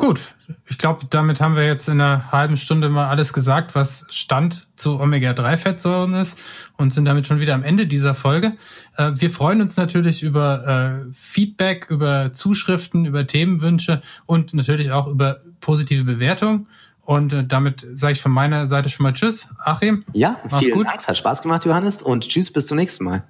Gut, 0.00 0.34
ich 0.66 0.78
glaube, 0.78 1.04
damit 1.10 1.42
haben 1.42 1.56
wir 1.56 1.66
jetzt 1.66 1.86
in 1.86 2.00
einer 2.00 2.32
halben 2.32 2.56
Stunde 2.56 2.88
mal 2.88 3.08
alles 3.08 3.34
gesagt, 3.34 3.74
was 3.74 4.06
Stand 4.08 4.66
zu 4.74 4.98
Omega-3-Fettsäuren 4.98 6.14
ist 6.14 6.38
und 6.78 6.94
sind 6.94 7.04
damit 7.04 7.26
schon 7.26 7.38
wieder 7.38 7.52
am 7.52 7.62
Ende 7.62 7.86
dieser 7.86 8.14
Folge. 8.14 8.56
Äh, 8.96 9.12
wir 9.16 9.28
freuen 9.28 9.60
uns 9.60 9.76
natürlich 9.76 10.22
über 10.22 11.04
äh, 11.06 11.12
Feedback, 11.12 11.88
über 11.90 12.32
Zuschriften, 12.32 13.04
über 13.04 13.26
Themenwünsche 13.26 14.00
und 14.24 14.54
natürlich 14.54 14.90
auch 14.90 15.06
über 15.06 15.42
positive 15.60 16.04
Bewertungen. 16.04 16.66
Und 17.10 17.32
äh, 17.32 17.44
damit 17.44 17.84
sage 17.92 18.12
ich 18.12 18.22
von 18.22 18.30
meiner 18.30 18.68
Seite 18.68 18.88
schon 18.88 19.02
mal 19.02 19.12
Tschüss. 19.12 19.48
Achim. 19.64 20.04
Ja, 20.12 20.38
mach's 20.48 20.66
vielen 20.66 20.78
gut. 20.78 20.86
Dank. 20.86 21.00
Es 21.00 21.08
hat 21.08 21.16
Spaß 21.16 21.42
gemacht, 21.42 21.64
Johannes. 21.64 22.02
Und 22.02 22.28
Tschüss, 22.28 22.52
bis 22.52 22.68
zum 22.68 22.76
nächsten 22.76 23.02
Mal. 23.02 23.24